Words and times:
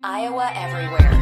Iowa 0.00 0.52
Everywhere. 0.54 1.18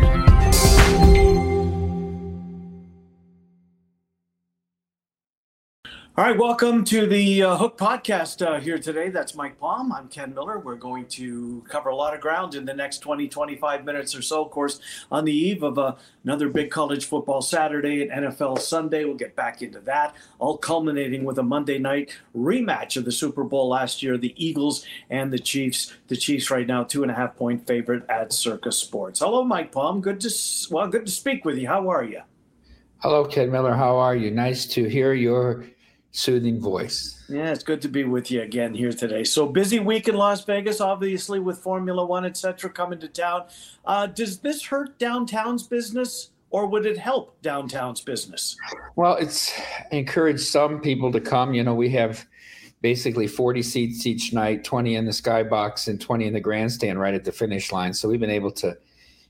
All 6.18 6.24
right, 6.24 6.38
welcome 6.38 6.82
to 6.84 7.06
the 7.06 7.42
uh, 7.42 7.58
Hook 7.58 7.76
Podcast 7.76 8.40
uh, 8.40 8.58
here 8.58 8.78
today. 8.78 9.10
That's 9.10 9.34
Mike 9.34 9.58
Palm. 9.58 9.92
I'm 9.92 10.08
Ken 10.08 10.32
Miller. 10.32 10.58
We're 10.58 10.74
going 10.74 11.04
to 11.08 11.62
cover 11.68 11.90
a 11.90 11.94
lot 11.94 12.14
of 12.14 12.22
ground 12.22 12.54
in 12.54 12.64
the 12.64 12.72
next 12.72 13.00
20, 13.00 13.28
25 13.28 13.84
minutes 13.84 14.14
or 14.14 14.22
so. 14.22 14.42
Of 14.42 14.50
course, 14.50 14.80
on 15.12 15.26
the 15.26 15.32
eve 15.32 15.62
of 15.62 15.78
uh, 15.78 15.96
another 16.24 16.48
big 16.48 16.70
college 16.70 17.04
football 17.04 17.42
Saturday 17.42 18.08
and 18.08 18.28
NFL 18.28 18.60
Sunday. 18.60 19.04
We'll 19.04 19.16
get 19.16 19.36
back 19.36 19.60
into 19.60 19.78
that, 19.80 20.14
all 20.38 20.56
culminating 20.56 21.22
with 21.22 21.38
a 21.38 21.42
Monday 21.42 21.78
night 21.78 22.16
rematch 22.34 22.96
of 22.96 23.04
the 23.04 23.12
Super 23.12 23.44
Bowl 23.44 23.68
last 23.68 24.02
year, 24.02 24.16
the 24.16 24.32
Eagles 24.42 24.86
and 25.10 25.30
the 25.30 25.38
Chiefs. 25.38 25.92
The 26.08 26.16
Chiefs 26.16 26.50
right 26.50 26.66
now, 26.66 26.82
two 26.82 27.02
and 27.02 27.12
a 27.12 27.14
half 27.14 27.36
point 27.36 27.66
favorite 27.66 28.08
at 28.08 28.32
Circa 28.32 28.72
Sports. 28.72 29.20
Hello, 29.20 29.44
Mike 29.44 29.70
Palm. 29.70 30.00
Good 30.00 30.20
to, 30.20 30.30
well, 30.70 30.88
good 30.88 31.04
to 31.04 31.12
speak 31.12 31.44
with 31.44 31.58
you. 31.58 31.68
How 31.68 31.90
are 31.90 32.04
you? 32.04 32.22
Hello, 33.00 33.26
Ken 33.26 33.52
Miller. 33.52 33.74
How 33.74 33.98
are 33.98 34.16
you? 34.16 34.30
Nice 34.30 34.64
to 34.68 34.88
hear 34.88 35.12
your 35.12 35.66
soothing 36.16 36.58
voice. 36.58 37.22
Yeah, 37.28 37.52
it's 37.52 37.62
good 37.62 37.82
to 37.82 37.88
be 37.88 38.04
with 38.04 38.30
you 38.30 38.40
again 38.40 38.74
here 38.74 38.92
today. 38.92 39.22
So 39.24 39.46
busy 39.46 39.80
week 39.80 40.08
in 40.08 40.16
Las 40.16 40.44
Vegas, 40.44 40.80
obviously 40.80 41.40
with 41.40 41.58
Formula 41.58 42.04
One, 42.04 42.24
etc., 42.24 42.70
coming 42.70 42.98
to 43.00 43.08
town. 43.08 43.44
Uh, 43.84 44.06
does 44.06 44.38
this 44.38 44.64
hurt 44.64 44.98
downtown's 44.98 45.64
business, 45.64 46.30
or 46.50 46.66
would 46.68 46.86
it 46.86 46.96
help 46.96 47.40
downtown's 47.42 48.00
business? 48.00 48.56
Well, 48.96 49.16
it's 49.16 49.52
encouraged 49.92 50.40
some 50.40 50.80
people 50.80 51.12
to 51.12 51.20
come. 51.20 51.52
You 51.52 51.62
know, 51.62 51.74
we 51.74 51.90
have 51.90 52.26
basically 52.80 53.26
40 53.26 53.62
seats 53.62 54.06
each 54.06 54.32
night, 54.32 54.64
20 54.64 54.96
in 54.96 55.04
the 55.04 55.10
skybox 55.10 55.88
and 55.88 56.00
20 56.00 56.26
in 56.26 56.32
the 56.32 56.40
grandstand 56.40 56.98
right 56.98 57.14
at 57.14 57.24
the 57.24 57.32
finish 57.32 57.72
line. 57.72 57.92
So 57.92 58.08
we've 58.08 58.20
been 58.20 58.30
able 58.30 58.52
to 58.52 58.76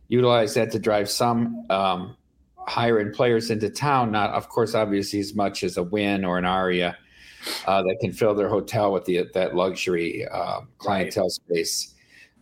utilize 0.09 0.55
that 0.55 0.71
to 0.71 0.79
drive 0.79 1.11
some 1.11 1.67
um, 1.69 2.17
higher 2.67 2.99
end 2.99 3.15
players 3.15 3.51
into 3.51 3.71
town, 3.71 4.11
not 4.11 4.31
of 4.31 4.49
course 4.49 4.75
obviously 4.75 5.21
as 5.21 5.35
much 5.35 5.63
as 5.63 5.77
a 5.77 5.83
Wynn 5.83 6.25
or 6.25 6.39
an 6.39 6.45
Aria 6.45 6.97
uh, 7.67 7.83
that 7.83 7.97
can 8.01 8.13
fill 8.13 8.35
their 8.35 8.49
hotel 8.49 8.93
with 8.93 9.05
the 9.05 9.29
that 9.35 9.55
luxury 9.55 10.27
uh, 10.27 10.61
clientele 10.79 11.25
right. 11.25 11.33
space. 11.33 11.95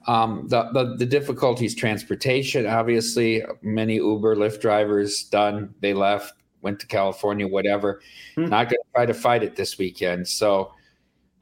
Um, 0.06 0.46
the, 0.48 0.70
the, 0.72 0.96
the 0.98 1.06
difficulties 1.06 1.74
transportation 1.74 2.66
obviously 2.66 3.42
many 3.62 3.96
Uber 3.96 4.36
Lyft 4.36 4.60
drivers 4.60 5.24
done 5.24 5.74
they 5.80 5.94
left 5.94 6.34
went 6.60 6.78
to 6.80 6.86
California 6.86 7.48
whatever 7.48 8.02
hmm. 8.34 8.46
not 8.46 8.68
going 8.68 8.82
to 8.82 8.92
try 8.94 9.06
to 9.06 9.14
fight 9.14 9.42
it 9.42 9.56
this 9.56 9.78
weekend 9.78 10.28
so 10.28 10.72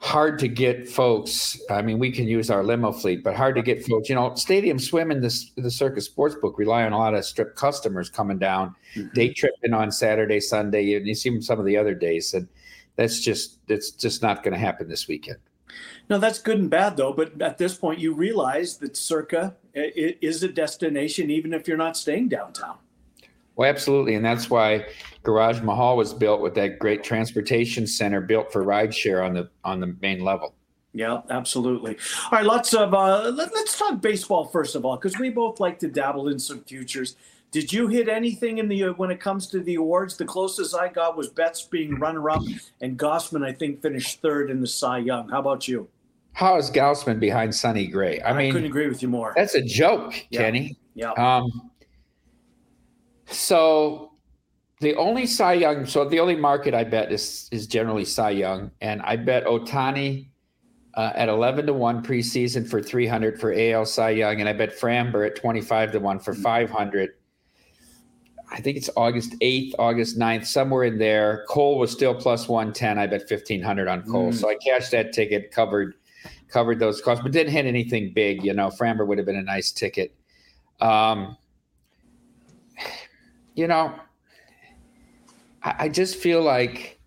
hard 0.03 0.37
to 0.41 0.49
get 0.49 0.89
folks. 0.89 1.57
I 1.71 1.81
mean, 1.81 2.01
we 2.01 2.11
can 2.11 2.27
use 2.27 2.51
our 2.51 2.65
limo 2.65 2.91
fleet, 2.91 3.23
but 3.23 3.37
hard 3.37 3.55
to 3.55 3.63
get 3.63 3.87
folks. 3.87 4.09
You 4.09 4.17
know, 4.17 4.35
Stadium 4.35 4.79
Swim 4.79 5.13
and 5.13 5.23
the, 5.23 5.45
the 5.57 5.71
Circa 5.71 6.01
Sportsbook 6.01 6.59
rely 6.59 6.83
on 6.83 6.93
a 6.93 6.99
lot 6.99 7.15
of 7.15 7.25
strip 7.25 7.55
customers 7.55 8.11
coming 8.11 8.37
down, 8.37 8.75
mm-hmm. 8.97 9.15
day 9.15 9.33
tripping 9.33 9.73
on 9.73 9.93
Saturday, 9.93 10.41
Sunday. 10.41 10.83
You, 10.83 10.99
you 10.99 11.15
see 11.15 11.41
some 11.41 11.61
of 11.61 11.67
the 11.67 11.77
other 11.77 11.95
days, 11.95 12.35
and 12.35 12.49
that's 12.97 13.21
just 13.21 13.65
that's 13.69 13.93
just 13.93 14.23
not 14.23 14.43
going 14.43 14.53
to 14.53 14.59
happen 14.59 14.89
this 14.89 15.07
weekend. 15.07 15.39
No, 16.11 16.19
that's 16.19 16.41
good 16.41 16.59
and 16.59 16.69
bad 16.69 16.97
though. 16.97 17.13
But 17.13 17.41
at 17.41 17.57
this 17.57 17.77
point, 17.77 18.01
you 18.01 18.13
realize 18.13 18.79
that 18.79 18.97
Circa 18.97 19.55
is 19.73 20.43
a 20.43 20.49
destination, 20.49 21.31
even 21.31 21.55
if 21.55 21.69
you're 21.69 21.77
not 21.77 21.97
staying 21.97 22.29
downtown. 22.29 22.77
Well, 23.57 23.69
absolutely, 23.69 24.15
and 24.15 24.25
that's 24.25 24.49
why 24.49 24.87
Garage 25.23 25.61
Mahal 25.61 25.97
was 25.97 26.15
built 26.15 26.41
with 26.41 26.55
that 26.55 26.79
great 26.79 27.05
transportation 27.05 27.87
center 27.87 28.21
built 28.21 28.53
for 28.53 28.65
rideshare 28.65 29.25
on 29.25 29.35
the 29.35 29.51
on 29.65 29.81
the 29.81 29.95
main 30.01 30.25
level. 30.25 30.55
Yeah, 30.95 31.23
absolutely. 31.31 31.97
All 32.25 32.31
right, 32.33 32.45
lots 32.45 32.75
of 32.75 32.93
uh, 32.93 33.31
let, 33.31 33.53
us 33.53 33.79
talk 33.79 34.01
baseball 34.01 34.47
first 34.47 34.75
of 34.75 34.85
all, 34.85 34.97
because 34.97 35.19
we 35.19 35.31
both 35.31 35.61
like 35.61 35.79
to 35.81 35.89
dabble 35.89 36.29
in 36.29 36.39
some 36.39 36.63
futures. 36.65 37.17
Did 37.51 37.71
you 37.71 37.87
hit 37.87 38.09
anything 38.09 38.59
in 38.59 38.69
the 38.69 38.85
uh, 38.85 38.93
when 38.95 39.11
it 39.11 39.21
comes 39.21 39.47
to 39.49 39.61
the 39.61 39.75
awards? 39.75 40.17
The 40.17 40.25
closest 40.25 40.75
I 40.75 40.89
got 40.89 41.17
was 41.17 41.29
Betts 41.29 41.63
being 41.63 41.97
runner-up, 41.97 42.43
and 42.81 42.99
Gausman 42.99 43.47
I 43.47 43.53
think 43.53 43.83
finished 43.83 44.23
third 44.23 44.51
in 44.51 44.61
the 44.61 44.67
Cy 44.67 44.99
Young. 44.99 45.29
How 45.29 45.41
about 45.41 45.69
you? 45.69 45.89
How 46.33 46.57
is 46.57 46.71
Gausman 46.71 47.21
behind 47.21 47.55
Sonny 47.55 47.87
Gray? 47.87 48.23
I, 48.23 48.29
mean 48.29 48.37
I 48.37 48.39
mean, 48.39 48.53
couldn't 48.53 48.69
agree 48.69 48.89
with 48.89 49.03
you 49.03 49.09
more. 49.09 49.35
That's 49.37 49.55
a 49.55 49.63
joke, 49.63 50.15
yeah. 50.31 50.41
Kenny. 50.41 50.79
Yeah. 50.95 51.13
Um, 51.13 51.71
so 53.33 54.13
the 54.81 54.95
only 54.97 55.27
Cy 55.27 55.55
Young, 55.55 55.87
so 55.87 56.05
the 56.05 56.21
only 56.21 56.37
market 56.37 56.75
I 56.75 56.85
bet 56.85 57.13
is 57.13 57.49
is 57.53 57.67
generally 57.67 58.05
Cy 58.05 58.31
Young, 58.31 58.71
and 58.81 59.01
I 59.03 59.17
bet 59.17 59.45
Ohtani 59.45 60.29
uh, 60.95 61.13
at 61.15 61.29
eleven 61.29 61.67
to 61.67 61.73
one 61.73 62.03
preseason 62.03 62.69
for 62.69 62.83
three 62.83 63.07
hundred 63.07 63.41
for 63.41 63.53
AL 63.53 63.87
Cy 63.87 64.11
Young, 64.11 64.41
and 64.41 64.49
I 64.49 64.53
bet 64.53 64.79
Framber 64.79 65.27
at 65.27 65.37
twenty 65.37 65.61
five 65.61 65.93
to 65.93 66.01
one 66.01 66.19
for 66.19 66.35
five 66.35 66.71
hundred. 66.71 67.11
I 68.51 68.61
think 68.61 68.77
it's 68.77 68.91
August 68.97 69.33
8th, 69.41 69.73
August 69.79 70.19
9th, 70.19 70.45
somewhere 70.47 70.85
in 70.85 70.99
there. 70.99 71.47
Cole 71.49 71.79
was 71.79 71.91
still 71.91 72.15
plus 72.15 72.51
110. 72.51 72.99
I 72.99 73.07
bet 73.07 73.21
1500 73.21 73.89
on 73.89 74.03
Cole. 74.03 74.31
Mm. 74.31 74.35
So 74.35 74.51
I 74.51 74.57
cashed 74.57 74.91
that 74.91 75.15
ticket, 75.15 75.51
covered 75.51 75.95
covered 76.49 76.79
those 76.79 77.01
costs, 77.01 77.23
but 77.23 77.33
didn't 77.33 77.53
hit 77.53 77.65
anything 77.65 78.13
big. 78.13 78.45
You 78.45 78.53
know, 78.53 78.69
Framber 78.69 79.07
would 79.07 79.17
have 79.17 79.27
been 79.27 79.37
a 79.37 79.43
nice 79.43 79.73
ticket. 79.73 80.15
Um, 80.83 81.39
you 83.55 83.67
know, 83.67 83.95
I, 85.63 85.75
I 85.81 85.89
just 85.89 86.17
feel 86.17 86.43
like, 86.43 86.99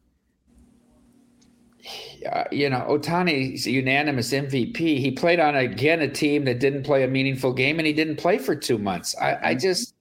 uh, 2.32 2.46
you 2.52 2.70
know, 2.70 2.86
Ohtani's 2.90 3.68
unanimous 3.68 4.32
MVP. 4.32 4.78
He 4.78 5.12
played 5.12 5.40
on 5.40 5.56
again 5.56 6.02
a 6.02 6.08
team 6.08 6.46
that 6.46 6.60
didn't 6.60 6.84
play 6.84 7.04
a 7.04 7.08
meaningful 7.08 7.54
game, 7.54 7.80
and 7.80 7.86
he 7.86 7.94
didn't 7.94 8.18
play 8.18 8.38
for 8.38 8.56
two 8.56 8.78
months. 8.78 9.16
I, 9.22 9.34
I 9.34 9.36
mm-hmm. 9.36 9.60
just 9.60 9.96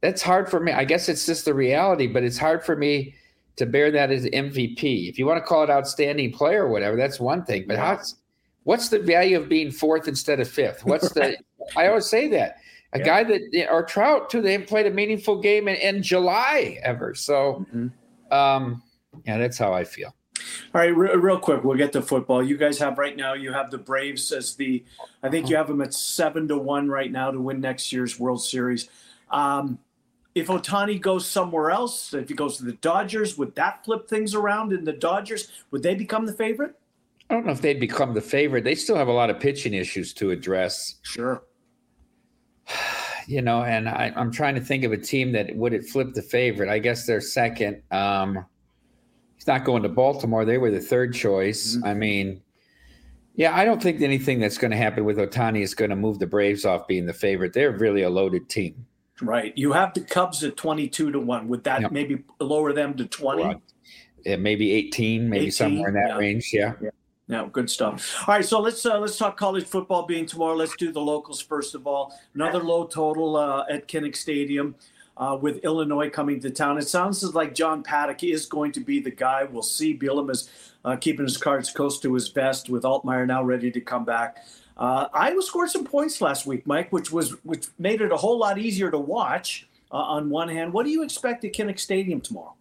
that's 0.00 0.22
hard 0.22 0.48
for 0.48 0.60
me. 0.60 0.72
I 0.72 0.84
guess 0.84 1.08
it's 1.08 1.26
just 1.26 1.44
the 1.44 1.54
reality, 1.54 2.06
but 2.06 2.22
it's 2.22 2.38
hard 2.38 2.64
for 2.64 2.76
me 2.76 3.14
to 3.56 3.66
bear 3.66 3.90
that 3.90 4.10
as 4.10 4.24
MVP. 4.24 5.08
If 5.08 5.18
you 5.18 5.26
want 5.26 5.38
to 5.38 5.44
call 5.44 5.64
it 5.64 5.70
outstanding 5.70 6.32
player 6.32 6.64
or 6.64 6.68
whatever, 6.68 6.96
that's 6.96 7.20
one 7.20 7.44
thing. 7.44 7.64
But 7.66 7.78
how's 7.78 8.16
what's 8.62 8.88
the 8.88 9.00
value 9.00 9.38
of 9.38 9.48
being 9.48 9.70
fourth 9.70 10.08
instead 10.08 10.40
of 10.40 10.48
fifth? 10.48 10.84
What's 10.84 11.12
the 11.12 11.36
I 11.76 11.88
always 11.88 12.06
say 12.06 12.28
that 12.28 12.56
a 12.92 12.98
yeah. 12.98 13.04
guy 13.04 13.24
that 13.24 13.68
or 13.70 13.84
Trout 13.84 14.30
too. 14.30 14.42
They 14.42 14.52
haven't 14.52 14.68
played 14.68 14.86
a 14.86 14.90
meaningful 14.90 15.40
game 15.40 15.68
in, 15.68 15.76
in 15.76 16.02
July 16.02 16.78
ever. 16.82 17.14
So, 17.14 17.66
mm-hmm. 17.72 18.32
um, 18.32 18.82
yeah, 19.24 19.38
that's 19.38 19.58
how 19.58 19.72
I 19.72 19.84
feel. 19.84 20.14
All 20.74 20.80
right, 20.80 20.96
re- 20.96 21.14
real 21.16 21.38
quick, 21.38 21.62
we'll 21.62 21.76
get 21.76 21.92
to 21.92 22.02
football. 22.02 22.42
You 22.42 22.56
guys 22.56 22.78
have 22.78 22.98
right 22.98 23.16
now. 23.16 23.34
You 23.34 23.52
have 23.52 23.70
the 23.70 23.78
Braves 23.78 24.32
as 24.32 24.54
the. 24.54 24.84
I 25.22 25.28
think 25.28 25.48
you 25.48 25.56
have 25.56 25.68
them 25.68 25.80
at 25.80 25.94
seven 25.94 26.48
to 26.48 26.58
one 26.58 26.88
right 26.88 27.12
now 27.12 27.30
to 27.30 27.40
win 27.40 27.60
next 27.60 27.92
year's 27.92 28.18
World 28.18 28.42
Series. 28.42 28.88
Um, 29.30 29.78
if 30.34 30.46
Ohtani 30.46 31.00
goes 31.00 31.26
somewhere 31.26 31.70
else, 31.70 32.14
if 32.14 32.28
he 32.28 32.34
goes 32.34 32.56
to 32.56 32.64
the 32.64 32.72
Dodgers, 32.74 33.36
would 33.36 33.54
that 33.56 33.84
flip 33.84 34.08
things 34.08 34.34
around? 34.34 34.72
In 34.72 34.84
the 34.84 34.92
Dodgers, 34.92 35.50
would 35.70 35.82
they 35.82 35.94
become 35.94 36.24
the 36.24 36.32
favorite? 36.32 36.74
I 37.28 37.34
don't 37.34 37.46
know 37.46 37.52
if 37.52 37.60
they'd 37.60 37.78
become 37.78 38.14
the 38.14 38.20
favorite. 38.20 38.64
They 38.64 38.74
still 38.74 38.96
have 38.96 39.08
a 39.08 39.12
lot 39.12 39.30
of 39.30 39.38
pitching 39.38 39.74
issues 39.74 40.12
to 40.14 40.30
address. 40.30 40.96
Sure 41.02 41.42
you 43.26 43.42
know, 43.42 43.62
and 43.62 43.88
I, 43.88 44.12
am 44.16 44.30
trying 44.30 44.54
to 44.54 44.60
think 44.60 44.84
of 44.84 44.92
a 44.92 44.96
team 44.96 45.32
that 45.32 45.54
would 45.54 45.72
it 45.72 45.86
flip 45.86 46.14
the 46.14 46.22
favorite. 46.22 46.68
I 46.68 46.78
guess 46.78 47.06
they're 47.06 47.20
second. 47.20 47.82
Um, 47.90 48.44
he's 49.36 49.46
not 49.46 49.64
going 49.64 49.82
to 49.82 49.88
Baltimore. 49.88 50.44
They 50.44 50.58
were 50.58 50.70
the 50.70 50.80
third 50.80 51.14
choice. 51.14 51.76
Mm-hmm. 51.76 51.84
I 51.86 51.94
mean, 51.94 52.42
yeah, 53.34 53.56
I 53.56 53.64
don't 53.64 53.82
think 53.82 54.00
anything 54.02 54.40
that's 54.40 54.58
going 54.58 54.70
to 54.70 54.76
happen 54.76 55.04
with 55.04 55.18
Ohtani 55.18 55.62
is 55.62 55.74
going 55.74 55.90
to 55.90 55.96
move 55.96 56.18
the 56.18 56.26
Braves 56.26 56.64
off 56.64 56.86
being 56.86 57.06
the 57.06 57.14
favorite. 57.14 57.52
They're 57.52 57.70
really 57.70 58.02
a 58.02 58.10
loaded 58.10 58.48
team. 58.48 58.86
Right. 59.22 59.52
You 59.56 59.72
have 59.72 59.94
the 59.94 60.00
Cubs 60.00 60.42
at 60.44 60.56
22 60.56 61.12
to 61.12 61.20
1. 61.20 61.48
Would 61.48 61.64
that 61.64 61.82
yep. 61.82 61.92
maybe 61.92 62.24
lower 62.40 62.72
them 62.72 62.94
to 62.96 63.06
20? 63.06 63.60
Yeah, 64.24 64.36
maybe 64.36 64.72
18, 64.72 65.28
maybe 65.28 65.46
18, 65.46 65.52
somewhere 65.52 65.88
in 65.88 65.94
that 65.94 66.08
yeah. 66.08 66.18
range. 66.18 66.50
Yeah. 66.52 66.72
yeah. 66.82 66.90
Yeah, 67.30 67.48
good 67.52 67.70
stuff. 67.70 68.24
All 68.26 68.34
right, 68.34 68.44
so 68.44 68.60
let's 68.60 68.84
uh, 68.84 68.98
let's 68.98 69.16
talk 69.16 69.36
college 69.36 69.64
football 69.64 70.04
being 70.04 70.26
tomorrow. 70.26 70.56
Let's 70.56 70.74
do 70.74 70.90
the 70.90 71.00
locals 71.00 71.40
first 71.40 71.76
of 71.76 71.86
all. 71.86 72.18
Another 72.34 72.58
low 72.58 72.86
total 72.86 73.36
uh, 73.36 73.64
at 73.70 73.86
Kinnick 73.86 74.16
Stadium. 74.16 74.74
Uh, 75.16 75.36
with 75.36 75.58
Illinois 75.64 76.08
coming 76.08 76.40
to 76.40 76.48
town. 76.48 76.78
It 76.78 76.88
sounds 76.88 77.22
like 77.34 77.54
John 77.54 77.82
Paddock 77.82 78.24
is 78.24 78.46
going 78.46 78.72
to 78.72 78.80
be 78.80 79.00
the 79.00 79.10
guy. 79.10 79.44
We'll 79.44 79.60
see. 79.62 79.94
Bielema 79.94 80.30
is 80.30 80.48
uh, 80.82 80.96
keeping 80.96 81.26
his 81.26 81.36
cards 81.36 81.70
close 81.70 82.00
to 82.00 82.14
his 82.14 82.28
vest 82.28 82.70
with 82.70 82.84
Altmyer 82.84 83.26
now 83.26 83.42
ready 83.42 83.70
to 83.70 83.82
come 83.82 84.06
back. 84.06 84.38
Uh, 84.78 85.08
Iowa 85.12 85.42
scored 85.42 85.68
some 85.68 85.84
points 85.84 86.22
last 86.22 86.46
week, 86.46 86.66
Mike, 86.66 86.90
which 86.90 87.12
was 87.12 87.32
which 87.44 87.66
made 87.78 88.00
it 88.00 88.12
a 88.12 88.16
whole 88.16 88.38
lot 88.38 88.56
easier 88.56 88.90
to 88.90 88.98
watch. 88.98 89.68
Uh, 89.92 89.96
on 89.96 90.30
one 90.30 90.48
hand, 90.48 90.72
what 90.72 90.86
do 90.86 90.90
you 90.90 91.02
expect 91.02 91.44
at 91.44 91.52
Kinnick 91.52 91.78
Stadium 91.78 92.22
tomorrow? 92.22 92.54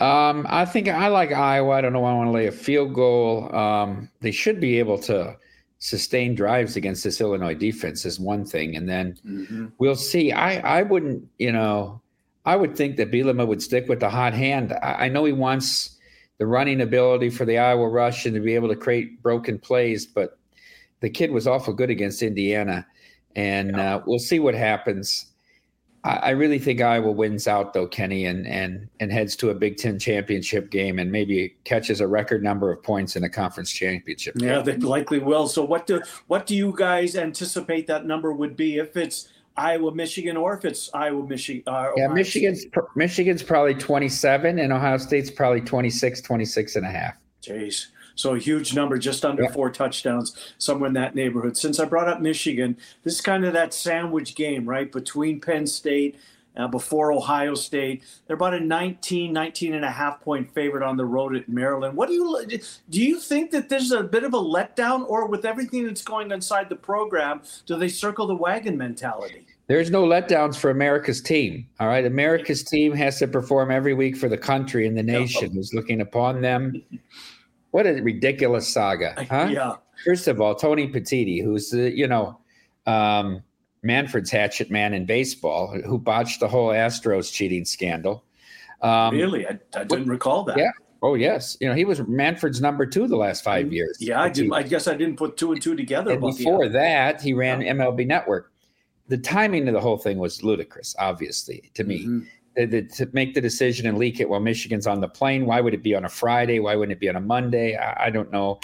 Um, 0.00 0.46
I 0.48 0.64
think 0.64 0.88
I 0.88 1.08
like 1.08 1.30
Iowa. 1.32 1.72
I 1.72 1.80
don't 1.80 1.92
know. 1.92 2.00
Why 2.00 2.12
I 2.12 2.14
want 2.14 2.28
to 2.28 2.32
lay 2.32 2.46
a 2.46 2.52
field 2.52 2.94
goal. 2.94 3.54
Um, 3.54 4.08
they 4.20 4.30
should 4.30 4.58
be 4.58 4.78
able 4.78 4.98
to 5.00 5.36
sustain 5.78 6.34
drives 6.34 6.76
against 6.76 7.04
this 7.04 7.20
Illinois 7.20 7.54
defense 7.54 8.04
is 8.04 8.18
one 8.18 8.44
thing, 8.44 8.76
and 8.76 8.88
then 8.88 9.16
mm-hmm. 9.26 9.66
we'll 9.78 9.96
see. 9.96 10.32
I 10.32 10.80
I 10.80 10.82
wouldn't, 10.82 11.28
you 11.38 11.52
know, 11.52 12.00
I 12.46 12.56
would 12.56 12.76
think 12.76 12.96
that 12.96 13.10
Bielema 13.10 13.46
would 13.46 13.62
stick 13.62 13.88
with 13.88 14.00
the 14.00 14.10
hot 14.10 14.32
hand. 14.32 14.72
I, 14.82 15.06
I 15.06 15.08
know 15.08 15.24
he 15.24 15.32
wants 15.32 15.98
the 16.38 16.46
running 16.46 16.80
ability 16.80 17.28
for 17.30 17.44
the 17.44 17.58
Iowa 17.58 17.88
rush 17.88 18.24
and 18.24 18.34
to 18.34 18.40
be 18.40 18.54
able 18.54 18.68
to 18.68 18.76
create 18.76 19.22
broken 19.22 19.58
plays, 19.58 20.06
but 20.06 20.38
the 21.00 21.10
kid 21.10 21.30
was 21.30 21.46
awful 21.46 21.74
good 21.74 21.90
against 21.90 22.22
Indiana. 22.22 22.86
and 23.36 23.76
uh, 23.76 24.00
we'll 24.06 24.18
see 24.18 24.38
what 24.40 24.54
happens. 24.54 25.26
I, 26.04 26.16
I, 26.16 26.30
really 26.30 26.58
think 26.58 26.80
Iowa 26.80 27.10
wins 27.10 27.46
out 27.46 27.74
though, 27.74 27.86
Kenny, 27.86 28.26
and 28.26 28.46
and 28.46 28.88
and 29.00 29.12
heads 29.12 29.36
to 29.36 29.50
a 29.50 29.54
Big 29.54 29.76
Ten 29.76 29.98
championship 29.98 30.70
game, 30.70 30.98
and 30.98 31.12
maybe 31.12 31.54
catches 31.64 32.00
a 32.00 32.06
record 32.06 32.42
number 32.42 32.72
of 32.72 32.82
points 32.82 33.16
in 33.16 33.24
a 33.24 33.28
conference 33.28 33.70
championship. 33.70 34.34
Yeah, 34.38 34.62
they 34.62 34.76
likely 34.76 35.18
will. 35.18 35.46
So, 35.46 35.64
what 35.64 35.86
do 35.86 36.00
what 36.28 36.46
do 36.46 36.56
you 36.56 36.74
guys 36.76 37.16
anticipate 37.16 37.86
that 37.88 38.06
number 38.06 38.32
would 38.32 38.56
be 38.56 38.78
if 38.78 38.96
it's 38.96 39.28
Iowa, 39.56 39.94
Michigan, 39.94 40.36
or 40.36 40.54
if 40.56 40.64
it's 40.64 40.90
Iowa, 40.94 41.26
Michigan. 41.26 41.62
Uh, 41.66 41.90
yeah, 41.96 42.08
Michigan's 42.08 42.64
Michigan's 42.96 43.42
probably 43.42 43.74
27 43.74 44.58
and 44.58 44.72
Ohio 44.72 44.96
State's 44.96 45.30
probably 45.30 45.60
26, 45.60 46.20
26 46.22 46.76
and 46.76 46.86
a 46.86 46.90
half. 46.90 47.14
Jeez. 47.42 47.86
So 48.20 48.34
a 48.34 48.38
huge 48.38 48.74
number, 48.74 48.98
just 48.98 49.24
under 49.24 49.44
yeah. 49.44 49.52
four 49.52 49.70
touchdowns, 49.70 50.36
somewhere 50.58 50.88
in 50.88 50.94
that 50.94 51.14
neighborhood. 51.14 51.56
Since 51.56 51.80
I 51.80 51.84
brought 51.86 52.08
up 52.08 52.20
Michigan, 52.20 52.76
this 53.02 53.14
is 53.14 53.20
kind 53.20 53.44
of 53.44 53.52
that 53.54 53.72
sandwich 53.72 54.34
game, 54.34 54.68
right? 54.68 54.90
Between 54.90 55.40
Penn 55.40 55.66
State, 55.66 56.16
uh, 56.56 56.68
before 56.68 57.12
Ohio 57.12 57.54
State. 57.54 58.02
They're 58.26 58.36
about 58.36 58.54
a 58.54 58.60
19, 58.60 59.32
19 59.32 59.74
and 59.74 59.84
a 59.84 59.90
half 59.90 60.20
point 60.20 60.52
favorite 60.52 60.82
on 60.82 60.96
the 60.96 61.04
road 61.04 61.36
at 61.36 61.48
Maryland. 61.48 61.96
What 61.96 62.08
do 62.08 62.14
you 62.14 62.46
do? 62.46 62.58
You 62.90 63.20
think 63.20 63.50
that 63.52 63.68
there's 63.68 63.92
a 63.92 64.02
bit 64.02 64.24
of 64.24 64.34
a 64.34 64.38
letdown, 64.38 65.08
or 65.08 65.26
with 65.26 65.44
everything 65.44 65.86
that's 65.86 66.02
going 66.02 66.30
inside 66.30 66.68
the 66.68 66.76
program, 66.76 67.42
do 67.66 67.76
they 67.76 67.88
circle 67.88 68.26
the 68.26 68.34
wagon 68.34 68.76
mentality? 68.76 69.46
There's 69.68 69.90
no 69.90 70.04
letdowns 70.04 70.56
for 70.56 70.70
America's 70.70 71.22
team. 71.22 71.64
All 71.78 71.86
right, 71.86 72.04
America's 72.04 72.64
team 72.64 72.92
has 72.94 73.20
to 73.20 73.28
perform 73.28 73.70
every 73.70 73.94
week 73.94 74.16
for 74.16 74.28
the 74.28 74.38
country 74.38 74.86
and 74.86 74.98
the 74.98 75.02
nation 75.02 75.52
who's 75.52 75.72
looking 75.72 76.00
upon 76.00 76.40
them. 76.40 76.82
What 77.70 77.86
a 77.86 78.00
ridiculous 78.02 78.68
saga, 78.68 79.14
huh? 79.30 79.48
Yeah. 79.50 79.76
First 80.04 80.28
of 80.28 80.40
all, 80.40 80.54
Tony 80.54 80.88
Petitti, 80.88 81.42
who's 81.42 81.70
the 81.70 81.96
you 81.96 82.06
know. 82.06 82.38
Um, 82.86 83.42
Manfred's 83.82 84.30
hatchet 84.30 84.70
man 84.70 84.94
in 84.94 85.06
baseball 85.06 85.68
who 85.68 85.98
botched 85.98 86.40
the 86.40 86.48
whole 86.48 86.68
Astros 86.68 87.32
cheating 87.32 87.64
scandal. 87.64 88.24
Um, 88.82 89.14
really, 89.14 89.46
I, 89.46 89.58
I 89.74 89.84
didn't 89.84 90.06
what, 90.06 90.06
recall 90.06 90.44
that. 90.44 90.58
Yeah. 90.58 90.70
Oh 91.02 91.14
yes, 91.14 91.56
you 91.60 91.68
know 91.68 91.74
he 91.74 91.86
was 91.86 92.00
Manfred's 92.06 92.60
number 92.60 92.84
two 92.84 93.08
the 93.08 93.16
last 93.16 93.42
five 93.42 93.66
mm, 93.66 93.72
years. 93.72 93.96
Yeah, 94.00 94.20
I 94.20 94.28
did. 94.28 94.52
I 94.52 94.62
guess 94.62 94.86
I 94.86 94.94
didn't 94.94 95.16
put 95.16 95.38
two 95.38 95.52
and 95.52 95.62
two 95.62 95.74
together. 95.74 96.12
And 96.12 96.20
before 96.20 96.68
that, 96.68 97.22
he 97.22 97.32
ran 97.32 97.60
MLB 97.60 98.06
Network. 98.06 98.52
The 99.08 99.16
timing 99.16 99.66
of 99.66 99.74
the 99.74 99.80
whole 99.80 99.96
thing 99.96 100.18
was 100.18 100.42
ludicrous, 100.42 100.94
obviously 100.98 101.70
to 101.74 101.84
me. 101.84 102.00
Mm-hmm 102.00 102.20
the, 102.20 102.39
to 102.56 103.08
make 103.12 103.34
the 103.34 103.40
decision 103.40 103.86
and 103.86 103.96
leak 103.96 104.20
it 104.20 104.28
while 104.28 104.40
Michigan's 104.40 104.86
on 104.86 105.00
the 105.00 105.08
plane. 105.08 105.46
Why 105.46 105.60
would 105.60 105.72
it 105.72 105.82
be 105.82 105.94
on 105.94 106.04
a 106.04 106.08
Friday? 106.08 106.58
Why 106.58 106.74
wouldn't 106.74 106.92
it 106.96 107.00
be 107.00 107.08
on 107.08 107.16
a 107.16 107.20
Monday? 107.20 107.76
I, 107.76 108.06
I 108.06 108.10
don't 108.10 108.30
know. 108.32 108.58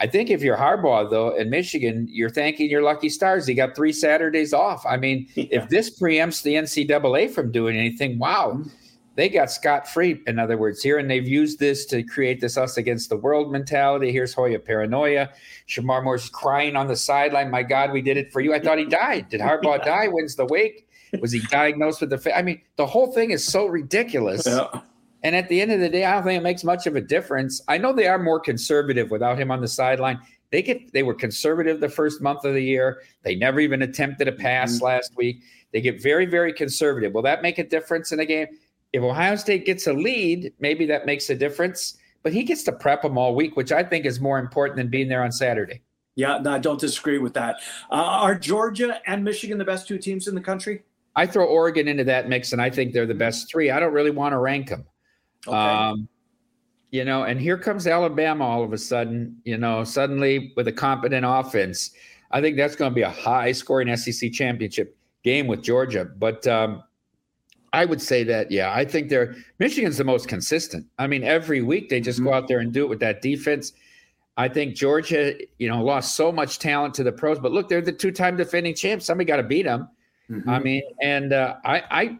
I 0.00 0.06
think 0.06 0.30
if 0.30 0.42
you're 0.42 0.56
Harbaugh 0.56 1.08
though 1.08 1.36
in 1.36 1.50
Michigan, 1.50 2.06
you're 2.10 2.30
thanking 2.30 2.68
your 2.68 2.82
lucky 2.82 3.08
stars. 3.08 3.46
He 3.46 3.54
got 3.54 3.76
three 3.76 3.92
Saturdays 3.92 4.52
off. 4.52 4.84
I 4.86 4.96
mean, 4.96 5.28
yeah. 5.34 5.46
if 5.50 5.68
this 5.68 5.98
preempts 5.98 6.42
the 6.42 6.54
NCAA 6.54 7.30
from 7.30 7.52
doing 7.52 7.76
anything, 7.76 8.18
wow, 8.18 8.54
mm-hmm. 8.54 8.68
they 9.14 9.28
got 9.28 9.52
scot 9.52 9.88
free. 9.88 10.20
In 10.26 10.40
other 10.40 10.56
words, 10.56 10.82
here, 10.82 10.98
and 10.98 11.08
they've 11.08 11.26
used 11.26 11.60
this 11.60 11.86
to 11.86 12.02
create 12.02 12.40
this 12.40 12.56
us 12.56 12.76
against 12.76 13.08
the 13.08 13.16
world 13.16 13.52
mentality. 13.52 14.10
Here's 14.10 14.34
Hoya 14.34 14.58
paranoia. 14.58 15.30
Sherrone 15.68 16.04
Moore's 16.04 16.28
crying 16.28 16.74
on 16.74 16.88
the 16.88 16.96
sideline. 16.96 17.50
My 17.50 17.62
God, 17.62 17.92
we 17.92 18.02
did 18.02 18.16
it 18.16 18.32
for 18.32 18.40
you. 18.40 18.52
I 18.52 18.58
thought 18.58 18.78
he 18.78 18.84
died. 18.84 19.28
Did 19.28 19.40
Harbaugh 19.40 19.78
yeah. 19.78 19.84
die? 19.84 20.08
Wins 20.08 20.34
the 20.34 20.46
wake. 20.46 20.87
Was 21.20 21.32
he 21.32 21.40
diagnosed 21.50 22.00
with 22.00 22.10
the? 22.10 22.18
Fa- 22.18 22.36
I 22.36 22.42
mean, 22.42 22.60
the 22.76 22.86
whole 22.86 23.12
thing 23.12 23.30
is 23.30 23.44
so 23.44 23.66
ridiculous. 23.66 24.46
Yeah. 24.46 24.68
And 25.22 25.34
at 25.34 25.48
the 25.48 25.60
end 25.60 25.72
of 25.72 25.80
the 25.80 25.88
day, 25.88 26.04
I 26.04 26.14
don't 26.14 26.24
think 26.24 26.38
it 26.38 26.44
makes 26.44 26.62
much 26.62 26.86
of 26.86 26.94
a 26.94 27.00
difference. 27.00 27.60
I 27.66 27.76
know 27.78 27.92
they 27.92 28.06
are 28.06 28.18
more 28.18 28.38
conservative 28.38 29.10
without 29.10 29.38
him 29.38 29.50
on 29.50 29.60
the 29.60 29.68
sideline. 29.68 30.20
They 30.50 30.62
get 30.62 30.92
they 30.92 31.02
were 31.02 31.14
conservative 31.14 31.80
the 31.80 31.88
first 31.88 32.22
month 32.22 32.44
of 32.44 32.54
the 32.54 32.62
year. 32.62 33.02
They 33.22 33.34
never 33.34 33.60
even 33.60 33.82
attempted 33.82 34.28
a 34.28 34.32
pass 34.32 34.76
mm-hmm. 34.76 34.84
last 34.84 35.16
week. 35.16 35.42
They 35.72 35.80
get 35.80 36.02
very 36.02 36.26
very 36.26 36.52
conservative. 36.52 37.12
Will 37.12 37.22
that 37.22 37.42
make 37.42 37.58
a 37.58 37.64
difference 37.64 38.12
in 38.12 38.20
a 38.20 38.26
game? 38.26 38.46
If 38.92 39.02
Ohio 39.02 39.36
State 39.36 39.66
gets 39.66 39.86
a 39.86 39.92
lead, 39.92 40.52
maybe 40.60 40.86
that 40.86 41.04
makes 41.04 41.28
a 41.30 41.34
difference. 41.34 41.98
But 42.22 42.32
he 42.32 42.42
gets 42.42 42.62
to 42.64 42.72
prep 42.72 43.02
them 43.02 43.18
all 43.18 43.34
week, 43.34 43.56
which 43.56 43.72
I 43.72 43.82
think 43.82 44.04
is 44.04 44.20
more 44.20 44.38
important 44.38 44.76
than 44.76 44.88
being 44.88 45.08
there 45.08 45.22
on 45.22 45.30
Saturday. 45.30 45.82
Yeah, 46.16 46.38
no, 46.42 46.50
I 46.50 46.58
don't 46.58 46.80
disagree 46.80 47.18
with 47.18 47.34
that. 47.34 47.56
Uh, 47.90 47.94
are 47.94 48.34
Georgia 48.34 49.00
and 49.06 49.22
Michigan 49.22 49.56
the 49.56 49.64
best 49.64 49.86
two 49.86 49.98
teams 49.98 50.26
in 50.26 50.34
the 50.34 50.40
country? 50.40 50.82
I 51.18 51.26
throw 51.26 51.46
Oregon 51.46 51.88
into 51.88 52.04
that 52.04 52.28
mix, 52.28 52.52
and 52.52 52.62
I 52.62 52.70
think 52.70 52.92
they're 52.92 53.04
the 53.04 53.12
best 53.12 53.50
three. 53.50 53.72
I 53.72 53.80
don't 53.80 53.92
really 53.92 54.12
want 54.12 54.34
to 54.34 54.38
rank 54.38 54.68
them. 54.68 54.84
Okay. 55.48 55.56
Um, 55.56 56.08
you 56.92 57.04
know, 57.04 57.24
and 57.24 57.40
here 57.40 57.58
comes 57.58 57.88
Alabama 57.88 58.44
all 58.44 58.62
of 58.62 58.72
a 58.72 58.78
sudden, 58.78 59.36
you 59.44 59.58
know, 59.58 59.82
suddenly 59.82 60.52
with 60.54 60.68
a 60.68 60.72
competent 60.72 61.26
offense. 61.26 61.90
I 62.30 62.40
think 62.40 62.56
that's 62.56 62.76
going 62.76 62.92
to 62.92 62.94
be 62.94 63.02
a 63.02 63.10
high 63.10 63.50
scoring 63.50 63.94
SEC 63.96 64.30
championship 64.30 64.96
game 65.24 65.48
with 65.48 65.60
Georgia. 65.60 66.04
But 66.04 66.46
um, 66.46 66.84
I 67.72 67.84
would 67.84 68.00
say 68.00 68.22
that, 68.22 68.52
yeah, 68.52 68.72
I 68.72 68.84
think 68.84 69.08
they're 69.08 69.34
Michigan's 69.58 69.98
the 69.98 70.04
most 70.04 70.28
consistent. 70.28 70.86
I 71.00 71.08
mean, 71.08 71.24
every 71.24 71.62
week 71.62 71.88
they 71.88 72.00
just 72.00 72.20
mm-hmm. 72.20 72.28
go 72.28 72.34
out 72.34 72.46
there 72.46 72.60
and 72.60 72.72
do 72.72 72.84
it 72.84 72.88
with 72.88 73.00
that 73.00 73.22
defense. 73.22 73.72
I 74.36 74.48
think 74.48 74.76
Georgia, 74.76 75.34
you 75.58 75.68
know, 75.68 75.82
lost 75.82 76.14
so 76.14 76.30
much 76.30 76.60
talent 76.60 76.94
to 76.94 77.02
the 77.02 77.10
pros, 77.10 77.40
but 77.40 77.50
look, 77.50 77.68
they're 77.68 77.82
the 77.82 77.90
two 77.90 78.12
time 78.12 78.36
defending 78.36 78.76
champs. 78.76 79.04
Somebody 79.04 79.26
got 79.26 79.38
to 79.38 79.42
beat 79.42 79.64
them. 79.64 79.88
Mm-hmm. 80.30 80.50
I 80.50 80.58
mean, 80.58 80.82
and 81.02 81.32
uh, 81.32 81.56
I, 81.64 81.82
I, 81.90 82.18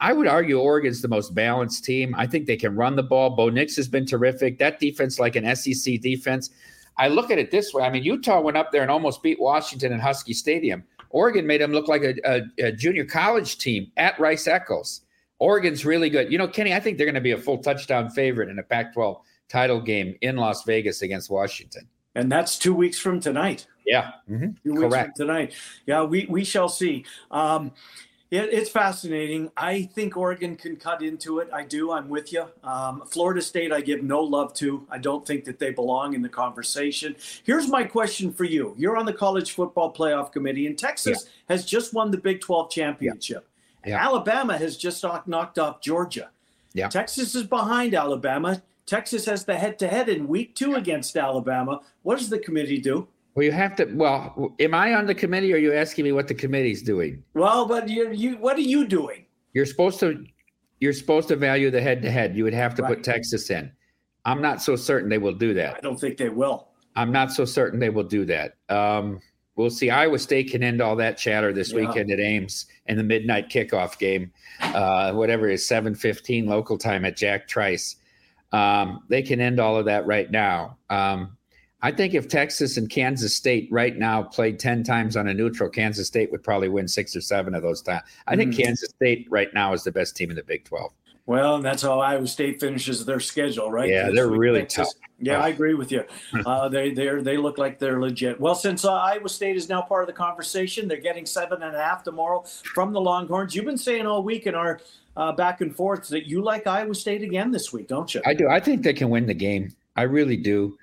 I 0.00 0.12
would 0.12 0.26
argue 0.26 0.58
Oregon's 0.58 1.02
the 1.02 1.08
most 1.08 1.34
balanced 1.34 1.84
team. 1.84 2.14
I 2.16 2.26
think 2.26 2.46
they 2.46 2.56
can 2.56 2.76
run 2.76 2.96
the 2.96 3.02
ball. 3.02 3.30
Bo 3.30 3.48
Nix 3.48 3.76
has 3.76 3.88
been 3.88 4.06
terrific. 4.06 4.58
That 4.58 4.78
defense, 4.78 5.18
like 5.18 5.36
an 5.36 5.56
SEC 5.56 6.00
defense. 6.00 6.50
I 6.98 7.08
look 7.08 7.30
at 7.30 7.38
it 7.38 7.50
this 7.50 7.72
way. 7.72 7.84
I 7.84 7.90
mean, 7.90 8.04
Utah 8.04 8.40
went 8.40 8.56
up 8.56 8.70
there 8.70 8.82
and 8.82 8.90
almost 8.90 9.22
beat 9.22 9.40
Washington 9.40 9.92
in 9.92 9.98
Husky 9.98 10.34
Stadium. 10.34 10.84
Oregon 11.10 11.46
made 11.46 11.60
them 11.60 11.72
look 11.72 11.88
like 11.88 12.02
a, 12.02 12.14
a, 12.24 12.66
a 12.66 12.72
junior 12.72 13.04
college 13.04 13.58
team 13.58 13.90
at 13.96 14.18
Rice 14.18 14.46
Eccles. 14.46 15.02
Oregon's 15.38 15.84
really 15.84 16.08
good. 16.08 16.30
You 16.30 16.38
know, 16.38 16.48
Kenny, 16.48 16.74
I 16.74 16.80
think 16.80 16.96
they're 16.96 17.06
going 17.06 17.14
to 17.14 17.20
be 17.20 17.32
a 17.32 17.38
full 17.38 17.58
touchdown 17.58 18.10
favorite 18.10 18.48
in 18.48 18.58
a 18.58 18.62
Pac 18.62 18.94
12 18.94 19.18
title 19.48 19.80
game 19.80 20.16
in 20.20 20.36
Las 20.36 20.64
Vegas 20.64 21.02
against 21.02 21.30
Washington. 21.30 21.88
And 22.14 22.30
that's 22.30 22.58
two 22.58 22.74
weeks 22.74 22.98
from 22.98 23.20
tonight. 23.20 23.66
Yeah, 23.86 24.12
mm-hmm. 24.30 24.76
correct. 24.76 25.16
Tonight, 25.16 25.54
yeah, 25.86 26.02
we 26.02 26.26
we 26.28 26.44
shall 26.44 26.68
see. 26.68 27.04
Um, 27.30 27.72
it, 28.32 28.50
it's 28.50 28.70
fascinating. 28.70 29.50
I 29.58 29.82
think 29.82 30.16
Oregon 30.16 30.56
can 30.56 30.76
cut 30.76 31.02
into 31.02 31.40
it. 31.40 31.50
I 31.52 31.64
do. 31.64 31.92
I'm 31.92 32.08
with 32.08 32.32
you. 32.32 32.46
Um, 32.64 33.02
Florida 33.06 33.42
State, 33.42 33.72
I 33.72 33.82
give 33.82 34.02
no 34.02 34.22
love 34.22 34.54
to. 34.54 34.86
I 34.90 34.96
don't 34.96 35.26
think 35.26 35.44
that 35.44 35.58
they 35.58 35.70
belong 35.70 36.14
in 36.14 36.22
the 36.22 36.30
conversation. 36.30 37.14
Here's 37.44 37.68
my 37.68 37.84
question 37.84 38.32
for 38.32 38.44
you. 38.44 38.74
You're 38.78 38.96
on 38.96 39.04
the 39.04 39.12
college 39.12 39.52
football 39.52 39.92
playoff 39.92 40.32
committee, 40.32 40.66
and 40.66 40.78
Texas 40.78 41.26
yeah. 41.26 41.54
has 41.54 41.66
just 41.66 41.92
won 41.92 42.10
the 42.10 42.16
Big 42.16 42.40
12 42.40 42.70
championship. 42.70 43.44
Yeah. 43.44 43.48
Yeah. 43.84 44.04
Alabama 44.04 44.56
has 44.56 44.76
just 44.76 45.04
knocked 45.26 45.58
off 45.58 45.82
Georgia. 45.82 46.30
Yeah. 46.72 46.88
Texas 46.88 47.34
is 47.34 47.42
behind 47.42 47.94
Alabama. 47.94 48.62
Texas 48.86 49.26
has 49.26 49.44
the 49.44 49.56
head 49.56 49.78
to 49.80 49.88
head 49.88 50.08
in 50.08 50.26
week 50.26 50.54
two 50.54 50.74
against 50.74 51.16
Alabama. 51.16 51.80
What 52.02 52.18
does 52.18 52.30
the 52.30 52.38
committee 52.38 52.80
do? 52.80 53.08
Well, 53.34 53.44
you 53.44 53.52
have 53.52 53.76
to. 53.76 53.86
Well, 53.86 54.54
am 54.60 54.74
I 54.74 54.94
on 54.94 55.06
the 55.06 55.14
committee, 55.14 55.52
or 55.52 55.56
are 55.56 55.58
you 55.58 55.72
asking 55.72 56.04
me 56.04 56.12
what 56.12 56.28
the 56.28 56.34
committee's 56.34 56.82
doing? 56.82 57.22
Well, 57.34 57.66
but 57.66 57.88
you, 57.88 58.12
you, 58.12 58.36
what 58.36 58.56
are 58.56 58.62
you 58.62 58.86
doing? 58.86 59.24
You're 59.54 59.66
supposed 59.66 60.00
to, 60.00 60.24
you're 60.80 60.92
supposed 60.92 61.28
to 61.28 61.36
value 61.36 61.70
the 61.70 61.80
head 61.80 62.02
to 62.02 62.10
head. 62.10 62.36
You 62.36 62.44
would 62.44 62.54
have 62.54 62.74
to 62.74 62.82
right. 62.82 62.94
put 62.94 63.04
Texas 63.04 63.50
in. 63.50 63.72
I'm 64.24 64.42
not 64.42 64.62
so 64.62 64.76
certain 64.76 65.08
they 65.08 65.18
will 65.18 65.34
do 65.34 65.54
that. 65.54 65.76
I 65.76 65.80
don't 65.80 65.98
think 65.98 66.16
they 66.16 66.28
will. 66.28 66.68
I'm 66.94 67.10
not 67.10 67.32
so 67.32 67.44
certain 67.44 67.80
they 67.80 67.90
will 67.90 68.04
do 68.04 68.24
that. 68.26 68.56
Um, 68.68 69.20
we'll 69.56 69.70
see. 69.70 69.90
Iowa 69.90 70.18
State 70.18 70.50
can 70.50 70.62
end 70.62 70.82
all 70.82 70.94
that 70.96 71.16
chatter 71.16 71.52
this 71.52 71.72
yeah. 71.72 71.86
weekend 71.86 72.10
at 72.10 72.20
Ames 72.20 72.66
in 72.86 72.98
the 72.98 73.02
midnight 73.02 73.48
kickoff 73.48 73.98
game, 73.98 74.30
uh, 74.60 75.12
whatever 75.12 75.48
is 75.48 75.66
7:15 75.66 76.46
local 76.46 76.76
time 76.76 77.04
at 77.04 77.16
Jack 77.16 77.48
Trice. 77.48 77.96
Um, 78.52 79.04
they 79.08 79.22
can 79.22 79.40
end 79.40 79.58
all 79.58 79.78
of 79.78 79.86
that 79.86 80.06
right 80.06 80.30
now. 80.30 80.76
Um, 80.90 81.36
I 81.82 81.90
think 81.90 82.14
if 82.14 82.28
Texas 82.28 82.76
and 82.76 82.88
Kansas 82.88 83.36
State 83.36 83.68
right 83.70 83.96
now 83.96 84.22
played 84.22 84.60
10 84.60 84.84
times 84.84 85.16
on 85.16 85.26
a 85.28 85.34
neutral, 85.34 85.68
Kansas 85.68 86.06
State 86.06 86.30
would 86.30 86.42
probably 86.42 86.68
win 86.68 86.86
six 86.86 87.16
or 87.16 87.20
seven 87.20 87.54
of 87.54 87.62
those 87.62 87.82
times. 87.82 88.02
I 88.28 88.36
think 88.36 88.54
mm. 88.54 88.64
Kansas 88.64 88.90
State 88.90 89.26
right 89.30 89.52
now 89.52 89.72
is 89.72 89.82
the 89.82 89.90
best 89.90 90.16
team 90.16 90.30
in 90.30 90.36
the 90.36 90.44
Big 90.44 90.64
12. 90.64 90.92
Well, 91.26 91.56
and 91.56 91.64
that's 91.64 91.82
how 91.82 92.00
Iowa 92.00 92.26
State 92.26 92.58
finishes 92.58 93.04
their 93.04 93.20
schedule, 93.20 93.70
right? 93.70 93.88
Yeah, 93.88 94.10
they're 94.10 94.28
really 94.28 94.60
Texas, 94.62 94.94
tough. 94.94 95.02
Yeah, 95.20 95.40
I 95.40 95.48
agree 95.48 95.74
with 95.74 95.92
you. 95.92 96.04
Uh, 96.44 96.68
they 96.68 96.90
they 96.90 97.08
they 97.20 97.36
look 97.36 97.56
like 97.56 97.78
they're 97.78 98.00
legit. 98.00 98.40
Well, 98.40 98.54
since 98.56 98.84
uh, 98.84 98.92
Iowa 98.92 99.28
State 99.28 99.54
is 99.56 99.68
now 99.68 99.80
part 99.80 100.02
of 100.02 100.08
the 100.08 100.12
conversation, 100.12 100.88
they're 100.88 100.96
getting 100.96 101.24
seven 101.24 101.62
and 101.62 101.76
a 101.76 101.78
half 101.78 102.02
tomorrow 102.02 102.42
from 102.74 102.92
the 102.92 103.00
Longhorns. 103.00 103.54
You've 103.54 103.64
been 103.64 103.78
saying 103.78 104.06
all 104.06 104.24
week 104.24 104.46
in 104.46 104.56
our 104.56 104.80
uh, 105.16 105.30
back 105.30 105.60
and 105.60 105.74
forth 105.74 106.08
that 106.08 106.26
you 106.26 106.42
like 106.42 106.66
Iowa 106.66 106.94
State 106.94 107.22
again 107.22 107.52
this 107.52 107.72
week, 107.72 107.86
don't 107.86 108.12
you? 108.12 108.22
I 108.26 108.34
do. 108.34 108.48
I 108.48 108.58
think 108.58 108.82
they 108.82 108.94
can 108.94 109.08
win 109.08 109.26
the 109.26 109.34
game. 109.34 109.72
I 109.94 110.02
really 110.02 110.36
do. 110.36 110.76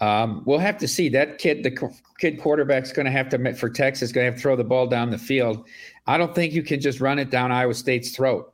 Um, 0.00 0.42
we'll 0.44 0.58
have 0.58 0.78
to 0.78 0.88
see. 0.88 1.08
That 1.08 1.38
kid, 1.38 1.64
the 1.64 1.92
kid 2.18 2.40
quarterback's 2.40 2.92
going 2.92 3.06
to 3.06 3.12
have 3.12 3.28
to 3.30 3.54
for 3.54 3.68
Texas, 3.68 4.12
going 4.12 4.26
to 4.26 4.30
have 4.30 4.36
to 4.36 4.42
throw 4.42 4.56
the 4.56 4.64
ball 4.64 4.86
down 4.86 5.10
the 5.10 5.18
field. 5.18 5.66
I 6.06 6.18
don't 6.18 6.34
think 6.34 6.52
you 6.52 6.62
can 6.62 6.80
just 6.80 7.00
run 7.00 7.18
it 7.18 7.30
down 7.30 7.50
Iowa 7.50 7.74
State's 7.74 8.14
throat. 8.14 8.52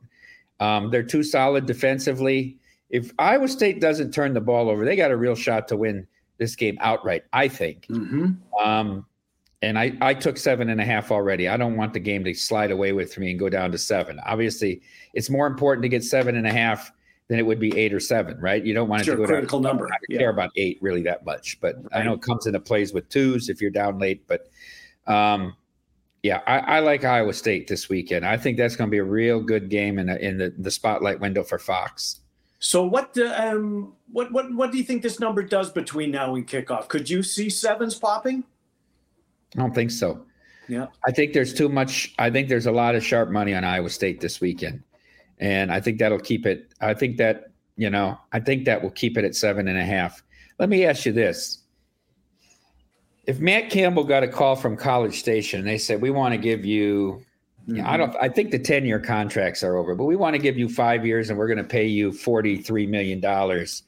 Um, 0.59 0.89
they're 0.89 1.03
too 1.03 1.23
solid 1.23 1.65
defensively. 1.65 2.57
If 2.89 3.11
Iowa 3.19 3.47
State 3.47 3.79
doesn't 3.79 4.11
turn 4.11 4.33
the 4.33 4.41
ball 4.41 4.69
over, 4.69 4.85
they 4.85 4.95
got 4.95 5.11
a 5.11 5.17
real 5.17 5.35
shot 5.35 5.67
to 5.67 5.77
win 5.77 6.07
this 6.37 6.55
game 6.55 6.77
outright. 6.81 7.23
I 7.33 7.47
think. 7.47 7.87
Mm-hmm. 7.87 8.33
Um, 8.63 9.05
and 9.61 9.79
I, 9.79 9.93
I 10.01 10.13
took 10.13 10.37
seven 10.37 10.69
and 10.69 10.79
a 10.79 10.85
half 10.85 11.11
already. 11.11 11.47
I 11.47 11.57
don't 11.57 11.75
want 11.75 11.93
the 11.93 11.99
game 11.99 12.23
to 12.25 12.33
slide 12.33 12.71
away 12.71 12.91
with 12.91 13.17
me 13.17 13.31
and 13.31 13.39
go 13.39 13.49
down 13.49 13.71
to 13.71 13.77
seven. 13.77 14.19
Obviously, 14.25 14.81
it's 15.13 15.29
more 15.29 15.47
important 15.47 15.81
to 15.83 15.89
get 15.89 16.03
seven 16.03 16.35
and 16.35 16.45
a 16.45 16.51
half 16.51 16.91
than 17.27 17.39
it 17.39 17.45
would 17.45 17.59
be 17.59 17.75
eight 17.77 17.93
or 17.93 17.99
seven, 17.99 18.39
right? 18.39 18.63
You 18.63 18.73
don't 18.73 18.87
want 18.87 19.01
it 19.01 19.05
Sure, 19.05 19.15
to 19.15 19.21
go 19.23 19.27
critical 19.27 19.59
down. 19.59 19.71
number. 19.71 19.85
I 19.87 19.89
don't 19.97 20.05
Yeah. 20.09 20.17
care 20.19 20.29
about 20.29 20.51
eight 20.57 20.77
really 20.81 21.01
that 21.03 21.25
much, 21.25 21.59
but 21.59 21.75
I 21.91 22.03
know 22.03 22.13
it 22.13 22.21
comes 22.21 22.45
into 22.45 22.59
plays 22.59 22.93
with 22.93 23.09
twos 23.09 23.49
if 23.49 23.61
you're 23.61 23.71
down 23.71 23.97
late. 23.97 24.27
But 24.27 24.47
um, 25.07 25.55
yeah, 26.21 26.41
I, 26.45 26.59
I 26.59 26.79
like 26.81 27.03
Iowa 27.03 27.33
State 27.33 27.67
this 27.67 27.89
weekend. 27.89 28.25
I 28.25 28.37
think 28.37 28.57
that's 28.57 28.75
going 28.75 28.89
to 28.89 28.91
be 28.91 28.99
a 28.99 29.03
real 29.03 29.41
good 29.41 29.69
game 29.69 29.97
in, 29.97 30.09
a, 30.09 30.15
in 30.17 30.37
the, 30.37 30.53
the 30.57 30.69
spotlight 30.71 31.19
window 31.19 31.43
for 31.43 31.57
Fox. 31.57 32.19
So 32.59 32.85
what 32.85 33.15
uh, 33.17 33.33
um 33.37 33.93
what 34.11 34.31
what 34.31 34.51
what 34.55 34.71
do 34.71 34.77
you 34.77 34.83
think 34.83 35.03
this 35.03 35.19
number 35.19 35.43
does 35.43 35.69
between 35.71 36.09
now 36.09 36.33
and 36.35 36.47
kickoff? 36.47 36.87
Could 36.87 37.07
you 37.09 37.21
see 37.21 37.49
sevens 37.49 37.95
popping? 37.95 38.43
I 39.55 39.59
don't 39.59 39.75
think 39.75 39.91
so. 39.91 40.25
Yeah. 40.67 40.87
I 41.05 41.11
think 41.11 41.33
there's 41.33 41.53
too 41.53 41.69
much. 41.69 42.15
I 42.17 42.31
think 42.31 42.49
there's 42.49 42.65
a 42.65 42.71
lot 42.71 42.95
of 42.95 43.03
sharp 43.05 43.29
money 43.29 43.53
on 43.53 43.63
Iowa 43.63 43.89
State 43.89 44.19
this 44.19 44.41
weekend, 44.41 44.81
and 45.39 45.71
I 45.71 45.79
think 45.79 45.99
that'll 45.99 46.19
keep 46.19 46.45
it. 46.45 46.73
I 46.81 46.93
think 46.93 47.17
that 47.17 47.51
you 47.77 47.89
know, 47.89 48.17
I 48.31 48.39
think 48.39 48.65
that 48.65 48.81
will 48.81 48.91
keep 48.91 49.17
it 49.17 49.25
at 49.25 49.35
seven 49.35 49.67
and 49.67 49.77
a 49.77 49.83
half. 49.83 50.23
Let 50.59 50.69
me 50.69 50.85
ask 50.85 51.05
you 51.05 51.11
this: 51.11 51.59
If 53.25 53.39
Matt 53.39 53.69
Campbell 53.69 54.03
got 54.03 54.23
a 54.23 54.27
call 54.27 54.55
from 54.55 54.77
College 54.77 55.19
Station 55.19 55.59
and 55.59 55.67
they 55.67 55.77
said, 55.77 56.01
"We 56.01 56.09
want 56.09 56.33
to 56.33 56.37
give 56.37 56.63
you," 56.63 57.23
I 57.67 57.71
mm-hmm. 57.71 57.97
don't. 57.97 58.15
I 58.21 58.29
think 58.29 58.51
the 58.51 58.59
ten 58.59 58.85
year 58.85 58.99
contracts 58.99 59.63
are 59.63 59.77
over, 59.77 59.95
but 59.95 60.05
we 60.05 60.15
want 60.15 60.35
to 60.35 60.41
give 60.41 60.57
you 60.57 60.69
five 60.69 61.05
years 61.05 61.29
and 61.29 61.37
we're 61.37 61.47
going 61.47 61.57
to 61.57 61.63
pay 61.63 61.85
you 61.85 62.11
forty 62.11 62.57
three 62.57 62.87
million 62.87 63.19
dollars. 63.19 63.83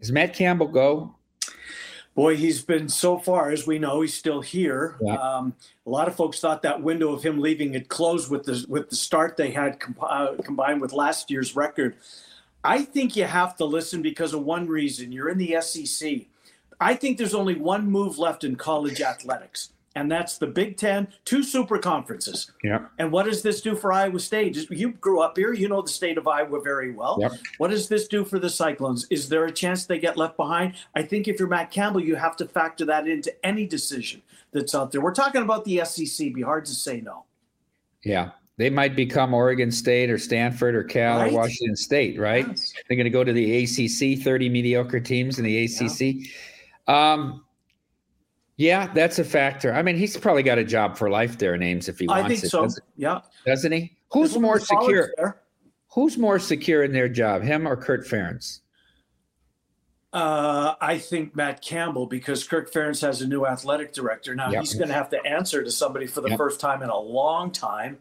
Does 0.00 0.12
Matt 0.12 0.34
Campbell 0.34 0.68
go? 0.68 1.14
Boy, 2.14 2.36
he's 2.36 2.62
been 2.62 2.88
so 2.88 3.18
far, 3.18 3.50
as 3.50 3.66
we 3.66 3.78
know, 3.80 4.00
he's 4.00 4.14
still 4.14 4.40
here. 4.40 4.96
Yeah. 5.00 5.14
Um, 5.14 5.54
a 5.84 5.90
lot 5.90 6.06
of 6.06 6.14
folks 6.14 6.38
thought 6.38 6.62
that 6.62 6.80
window 6.80 7.12
of 7.12 7.24
him 7.24 7.40
leaving 7.40 7.72
had 7.72 7.88
closed 7.88 8.30
with 8.30 8.44
the 8.44 8.64
with 8.68 8.88
the 8.88 8.96
start 8.96 9.36
they 9.36 9.50
had 9.50 9.80
comp- 9.80 10.02
uh, 10.02 10.34
combined 10.44 10.80
with 10.80 10.92
last 10.92 11.28
year's 11.30 11.56
record. 11.56 11.96
I 12.62 12.82
think 12.82 13.16
you 13.16 13.24
have 13.24 13.56
to 13.56 13.64
listen 13.64 14.00
because 14.00 14.32
of 14.32 14.44
one 14.44 14.68
reason. 14.68 15.10
You're 15.10 15.28
in 15.28 15.38
the 15.38 15.60
SEC. 15.60 16.26
I 16.80 16.94
think 16.94 17.18
there's 17.18 17.34
only 17.34 17.56
one 17.56 17.90
move 17.90 18.18
left 18.18 18.44
in 18.44 18.56
college 18.56 19.00
athletics, 19.00 19.70
and 19.94 20.10
that's 20.10 20.38
the 20.38 20.46
Big 20.46 20.76
Ten, 20.76 21.08
two 21.24 21.42
super 21.42 21.78
conferences. 21.78 22.50
Yeah. 22.62 22.86
And 22.98 23.12
what 23.12 23.26
does 23.26 23.42
this 23.42 23.60
do 23.60 23.76
for 23.76 23.92
Iowa 23.92 24.18
State? 24.18 24.68
You 24.70 24.90
grew 24.92 25.20
up 25.20 25.36
here, 25.36 25.52
you 25.52 25.68
know 25.68 25.82
the 25.82 25.88
state 25.88 26.18
of 26.18 26.26
Iowa 26.26 26.60
very 26.60 26.92
well. 26.92 27.18
Yep. 27.20 27.32
What 27.58 27.70
does 27.70 27.88
this 27.88 28.08
do 28.08 28.24
for 28.24 28.38
the 28.38 28.50
Cyclones? 28.50 29.06
Is 29.10 29.28
there 29.28 29.44
a 29.44 29.52
chance 29.52 29.86
they 29.86 29.98
get 29.98 30.16
left 30.16 30.36
behind? 30.36 30.74
I 30.94 31.02
think 31.02 31.28
if 31.28 31.38
you're 31.38 31.48
Matt 31.48 31.70
Campbell, 31.70 32.00
you 32.00 32.16
have 32.16 32.36
to 32.36 32.46
factor 32.46 32.84
that 32.86 33.06
into 33.06 33.32
any 33.46 33.66
decision 33.66 34.22
that's 34.52 34.74
out 34.74 34.90
there. 34.92 35.00
We're 35.00 35.14
talking 35.14 35.42
about 35.42 35.64
the 35.64 35.84
SEC. 35.84 36.32
Be 36.34 36.42
hard 36.42 36.64
to 36.66 36.72
say 36.72 37.00
no. 37.00 37.24
Yeah. 38.02 38.30
They 38.56 38.70
might 38.70 38.94
become 38.94 39.34
Oregon 39.34 39.72
State 39.72 40.10
or 40.10 40.18
Stanford 40.18 40.76
or 40.76 40.84
Cal 40.84 41.18
Right. 41.18 41.32
or 41.32 41.36
Washington 41.36 41.74
State, 41.74 42.18
right? 42.20 42.46
Yes. 42.46 42.72
They're 42.88 42.96
going 42.96 43.04
to 43.04 43.10
go 43.10 43.24
to 43.24 43.32
the 43.32 43.64
ACC, 43.64 44.22
30 44.22 44.48
mediocre 44.48 45.00
teams 45.00 45.38
in 45.40 45.44
the 45.44 45.64
ACC. 45.64 46.28
Um, 46.86 47.44
yeah, 48.56 48.92
that's 48.92 49.18
a 49.18 49.24
factor. 49.24 49.72
I 49.74 49.82
mean, 49.82 49.96
he's 49.96 50.16
probably 50.16 50.42
got 50.42 50.58
a 50.58 50.64
job 50.64 50.96
for 50.96 51.10
life 51.10 51.38
there 51.38 51.54
in 51.54 51.62
Ames 51.62 51.88
if 51.88 51.98
he 51.98 52.06
wants 52.06 52.24
I 52.24 52.28
think 52.28 52.44
it, 52.44 52.48
so. 52.50 52.62
doesn't, 52.62 52.84
Yeah. 52.96 53.20
doesn't 53.46 53.72
he? 53.72 53.96
Who's 54.12 54.38
more 54.38 54.60
secure? 54.60 55.10
there. 55.16 55.40
Who's 55.94 56.18
more 56.18 56.38
secure 56.38 56.82
in 56.84 56.92
their 56.92 57.08
job, 57.08 57.42
him 57.42 57.66
or 57.68 57.76
Kirk 57.76 58.06
Ferentz? 58.06 58.60
Uh, 60.12 60.74
I 60.80 60.98
think 60.98 61.34
Matt 61.34 61.60
Campbell, 61.60 62.06
because 62.06 62.46
Kirk 62.46 62.72
Ferentz 62.72 63.00
has 63.02 63.20
a 63.20 63.26
new 63.26 63.46
athletic 63.46 63.92
director. 63.92 64.34
Now 64.34 64.50
Yep. 64.50 64.60
he's 64.60 64.74
going 64.74 64.88
to 64.88 64.94
have 64.94 65.08
to 65.10 65.20
answer 65.26 65.64
to 65.64 65.70
somebody 65.72 66.06
for 66.06 66.20
the 66.20 66.28
Yep. 66.30 66.38
first 66.38 66.60
time 66.60 66.82
in 66.82 66.88
a 66.88 66.98
long 66.98 67.50
time. 67.50 67.98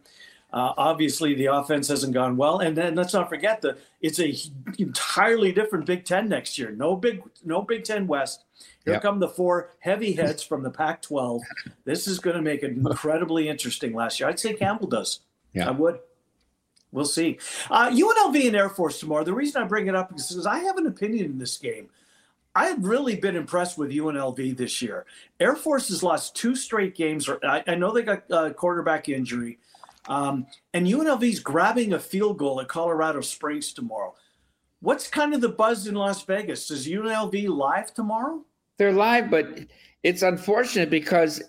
Uh, 0.51 0.71
obviously, 0.77 1.33
the 1.33 1.47
offense 1.47 1.87
hasn't 1.87 2.13
gone 2.13 2.37
well, 2.37 2.59
and 2.59 2.77
then 2.77 2.93
let's 2.93 3.13
not 3.15 3.27
forget 3.29 3.61
that 3.63 3.79
it's 4.01 4.19
a 4.19 4.35
entirely 4.77 5.51
different 5.51 5.87
Big 5.87 6.05
Ten 6.05 6.29
next 6.29 6.59
year. 6.59 6.69
No 6.69 6.95
big, 6.95 7.23
no 7.43 7.63
Big 7.63 7.83
Ten 7.83 8.05
West. 8.05 8.43
Here 8.85 8.95
Yep. 8.95 9.01
come 9.01 9.19
the 9.19 9.29
four 9.29 9.71
heavy 9.79 10.11
heads 10.13 10.43
from 10.43 10.61
the 10.61 10.69
Pac-12. 10.69 11.41
This 11.85 12.07
is 12.07 12.19
going 12.19 12.35
to 12.35 12.41
make 12.41 12.63
it 12.63 12.71
incredibly 12.71 13.47
interesting. 13.47 13.93
Last 13.93 14.19
year, 14.19 14.27
I'd 14.29 14.39
say 14.39 14.53
Campbell 14.53 14.87
does. 14.87 15.21
Yeah. 15.53 15.69
I 15.69 15.71
would. 15.71 15.99
We'll 16.91 17.05
see. 17.05 17.39
Uh, 17.71 17.89
UNLV 17.89 18.45
and 18.47 18.55
Air 18.55 18.69
Force 18.69 18.99
tomorrow. 18.99 19.23
The 19.23 19.33
reason 19.33 19.61
I 19.63 19.65
bring 19.65 19.87
it 19.87 19.95
up 19.95 20.13
is 20.15 20.27
because 20.27 20.45
I 20.45 20.59
have 20.59 20.77
an 20.77 20.85
opinion 20.87 21.25
in 21.25 21.37
this 21.39 21.57
game. 21.57 21.89
I 22.55 22.65
have 22.67 22.83
really 22.85 23.15
been 23.15 23.35
impressed 23.35 23.77
with 23.79 23.89
UNLV 23.89 24.55
this 24.57 24.79
year. 24.81 25.05
Air 25.39 25.55
Force 25.55 25.87
has 25.87 26.03
lost 26.03 26.35
two 26.35 26.55
straight 26.55 26.93
games. 26.93 27.27
I, 27.43 27.63
I 27.65 27.75
know 27.75 27.91
they 27.91 28.03
got 28.03 28.23
a 28.29 28.53
quarterback 28.53 29.09
injury, 29.09 29.57
um, 30.07 30.45
and 30.75 30.85
UNLV's 30.85 31.39
grabbing 31.39 31.93
a 31.93 31.99
field 31.99 32.37
goal 32.37 32.61
at 32.61 32.67
Colorado 32.67 33.21
Springs 33.21 33.73
tomorrow. 33.73 34.13
What's 34.81 35.07
kind 35.07 35.33
of 35.33 35.41
the 35.41 35.49
buzz 35.49 35.87
in 35.87 35.95
Las 35.95 36.23
Vegas? 36.25 36.69
Is 36.69 36.85
UNLV 36.87 37.47
live 37.47 37.91
tomorrow? 37.93 38.43
They're 38.77 38.91
live, 38.91 39.29
but 39.29 39.59
it's 40.03 40.21
unfortunate 40.21 40.89
because 40.89 41.41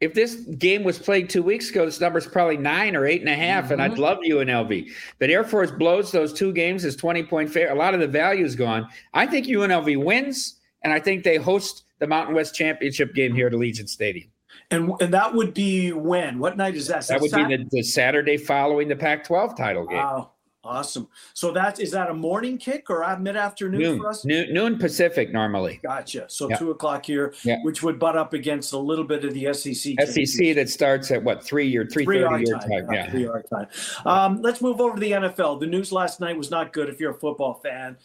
if 0.00 0.14
this 0.14 0.36
game 0.36 0.84
was 0.84 0.98
played 0.98 1.28
two 1.28 1.42
weeks 1.42 1.70
ago, 1.70 1.84
this 1.84 2.00
number's 2.00 2.26
probably 2.26 2.56
nine 2.56 2.96
or 2.96 3.06
eight 3.06 3.20
and 3.20 3.28
a 3.28 3.34
half, 3.34 3.70
and 3.70 3.82
I'd 3.82 3.92
mm-hmm. 3.92 4.00
love 4.00 4.18
UNLV. 4.18 4.90
But 5.18 5.30
Air 5.30 5.44
Force 5.44 5.70
blows 5.70 6.12
those 6.12 6.32
two 6.32 6.52
games 6.52 6.84
as 6.84 6.96
20 6.96 7.24
point 7.24 7.50
fair. 7.50 7.70
A 7.70 7.74
lot 7.74 7.94
of 7.94 8.00
the 8.00 8.08
value 8.08 8.44
is 8.44 8.54
gone. 8.54 8.88
I 9.12 9.26
think 9.26 9.46
UNLV 9.46 10.02
wins, 10.02 10.60
and 10.82 10.92
I 10.92 11.00
think 11.00 11.24
they 11.24 11.36
host 11.36 11.84
the 11.98 12.06
Mountain 12.06 12.34
West 12.34 12.54
Championship 12.54 13.14
game 13.14 13.34
here 13.34 13.46
at 13.46 13.52
Allegiant 13.52 13.88
Stadium. 13.88 14.30
And 14.70 14.92
and 15.00 15.12
that 15.12 15.34
would 15.34 15.52
be 15.52 15.92
when? 15.92 16.38
What 16.38 16.56
night 16.56 16.76
is 16.76 16.86
that? 16.86 17.00
Is 17.00 17.08
That 17.08 17.20
would 17.20 17.32
be 17.32 17.56
the, 17.56 17.66
the 17.70 17.82
Saturday 17.82 18.36
following 18.36 18.88
the 18.88 18.96
Pac 18.96 19.24
12 19.24 19.56
title 19.56 19.86
game. 19.86 19.98
Wow, 19.98 20.30
awesome. 20.64 21.08
So 21.34 21.52
that 21.52 21.80
is 21.80 21.90
that 21.92 22.10
a 22.10 22.14
morning 22.14 22.58
kick 22.58 22.90
or 22.90 23.02
a 23.02 23.18
mid 23.18 23.36
afternoon 23.36 23.98
for 23.98 24.08
us? 24.08 24.24
noon, 24.24 24.52
noon 24.52 24.78
Pacific 24.78 25.32
normally. 25.32 25.80
Gotcha. 25.82 26.26
So 26.28 26.48
Yeah. 26.50 26.56
two 26.56 26.70
o'clock 26.70 27.06
here, 27.06 27.32
Yeah. 27.44 27.58
which 27.62 27.82
would 27.82 27.98
butt 27.98 28.16
up 28.16 28.32
against 28.34 28.72
a 28.72 28.78
little 28.78 29.04
bit 29.04 29.24
of 29.24 29.32
the 29.34 29.46
SEC. 29.46 29.96
SEC 30.00 30.52
that 30.54 30.68
starts 30.68 31.10
at 31.10 31.22
what, 31.22 31.42
three 31.42 31.74
or 31.76 31.86
three 31.86 32.04
Three 32.04 32.20
thirty 32.22 32.44
your 32.46 32.58
time. 32.58 32.68
time. 32.68 32.86
yeah, 32.92 33.04
Yeah. 33.06 33.10
Three 33.10 33.26
hour 33.28 33.42
time. 33.42 33.66
Um, 34.04 34.42
let's 34.42 34.60
move 34.60 34.80
over 34.80 34.94
to 34.96 35.00
the 35.00 35.12
NFL. 35.12 35.56
The 35.60 35.66
news 35.66 35.92
last 35.92 36.20
night 36.20 36.36
was 36.36 36.50
not 36.50 36.72
good 36.72 36.88
if 36.88 37.00
you're 37.00 37.12
a 37.12 37.18
football 37.18 37.54
fan. 37.54 37.96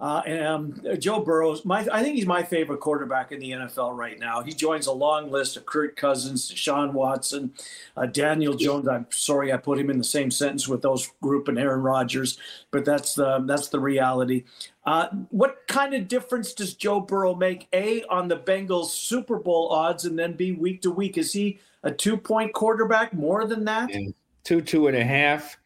Uh, 0.00 0.22
and 0.26 0.46
um, 0.46 0.82
Joe 0.98 1.20
Burrows, 1.20 1.64
my 1.66 1.86
I 1.92 2.02
think 2.02 2.16
he's 2.16 2.26
my 2.26 2.42
favorite 2.42 2.80
quarterback 2.80 3.32
in 3.32 3.38
the 3.38 3.50
NFL 3.50 3.94
right 3.94 4.18
now. 4.18 4.40
He 4.42 4.54
joins 4.54 4.86
a 4.86 4.92
long 4.92 5.30
list 5.30 5.58
of 5.58 5.66
Kirk 5.66 5.94
Cousins, 5.94 6.50
Deshaun 6.50 6.92
Watson, 6.92 7.52
uh, 7.98 8.06
Daniel 8.06 8.54
Jones. 8.54 8.88
I'm 8.88 9.06
sorry 9.10 9.52
I 9.52 9.58
put 9.58 9.78
him 9.78 9.90
in 9.90 9.98
the 9.98 10.04
same 10.04 10.30
sentence 10.30 10.66
with 10.66 10.80
those 10.80 11.10
group 11.20 11.48
and 11.48 11.58
Aaron 11.58 11.82
Rodgers, 11.82 12.38
but 12.70 12.86
that's 12.86 13.14
the 13.14 13.40
that's 13.46 13.68
the 13.68 13.78
reality. 13.78 14.44
Uh, 14.86 15.08
what 15.28 15.58
kind 15.68 15.92
of 15.92 16.08
difference 16.08 16.54
does 16.54 16.72
Joe 16.72 17.00
Burrow 17.00 17.34
make? 17.34 17.68
A 17.74 18.02
on 18.04 18.26
the 18.26 18.38
Bengals 18.38 18.86
Super 18.86 19.38
Bowl 19.38 19.68
odds, 19.68 20.06
and 20.06 20.18
then 20.18 20.32
B 20.32 20.52
week 20.52 20.80
to 20.80 20.90
week. 20.90 21.18
Is 21.18 21.30
he 21.30 21.58
a 21.82 21.90
two 21.90 22.16
point 22.16 22.54
quarterback 22.54 23.12
more 23.12 23.44
than 23.44 23.66
that? 23.66 23.90
Yeah. 23.92 24.08
Two, 24.44 24.62
two 24.62 24.86
and 24.86 24.96
a 24.96 25.04
half. 25.04 25.58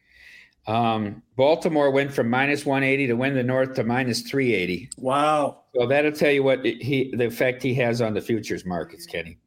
Um, 0.67 1.21
Baltimore 1.35 1.91
went 1.91 2.11
from 2.11 2.29
minus 2.29 2.65
180 2.65 3.07
to 3.07 3.13
win 3.13 3.35
the 3.35 3.43
North 3.43 3.73
to 3.75 3.83
minus 3.83 4.21
380. 4.21 4.89
Wow. 4.97 5.61
So 5.75 5.85
that'll 5.85 6.11
tell 6.11 6.31
you 6.31 6.43
what 6.43 6.65
he 6.65 7.13
the 7.15 7.25
effect 7.25 7.61
he 7.61 7.73
has 7.75 8.01
on 8.01 8.13
the 8.13 8.21
futures 8.21 8.65
markets, 8.65 9.05
Kenny. 9.05 9.37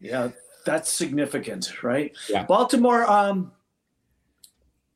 Yeah, 0.00 0.30
that's 0.64 0.90
significant, 0.90 1.82
right? 1.82 2.16
Yeah. 2.28 2.44
Baltimore, 2.44 3.08
um, 3.10 3.52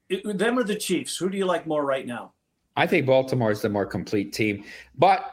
it- 0.08 0.38
them 0.38 0.58
or 0.58 0.62
the 0.64 0.76
Chiefs? 0.76 1.16
Who 1.16 1.28
do 1.28 1.36
you 1.36 1.44
like 1.44 1.66
more 1.66 1.84
right 1.84 2.06
now? 2.06 2.32
I 2.76 2.86
think 2.86 3.04
Baltimore 3.06 3.50
is 3.50 3.60
the 3.60 3.68
more 3.68 3.84
complete 3.84 4.32
team, 4.32 4.64
but 4.96 5.30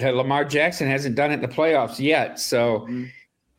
Lamar 0.00 0.44
Jackson 0.44 0.86
hasn't 0.88 1.16
done 1.16 1.30
it 1.30 1.34
in 1.34 1.40
the 1.40 1.48
playoffs 1.48 1.98
yet. 1.98 2.38
So 2.38 2.80
Mhm. 2.88 3.10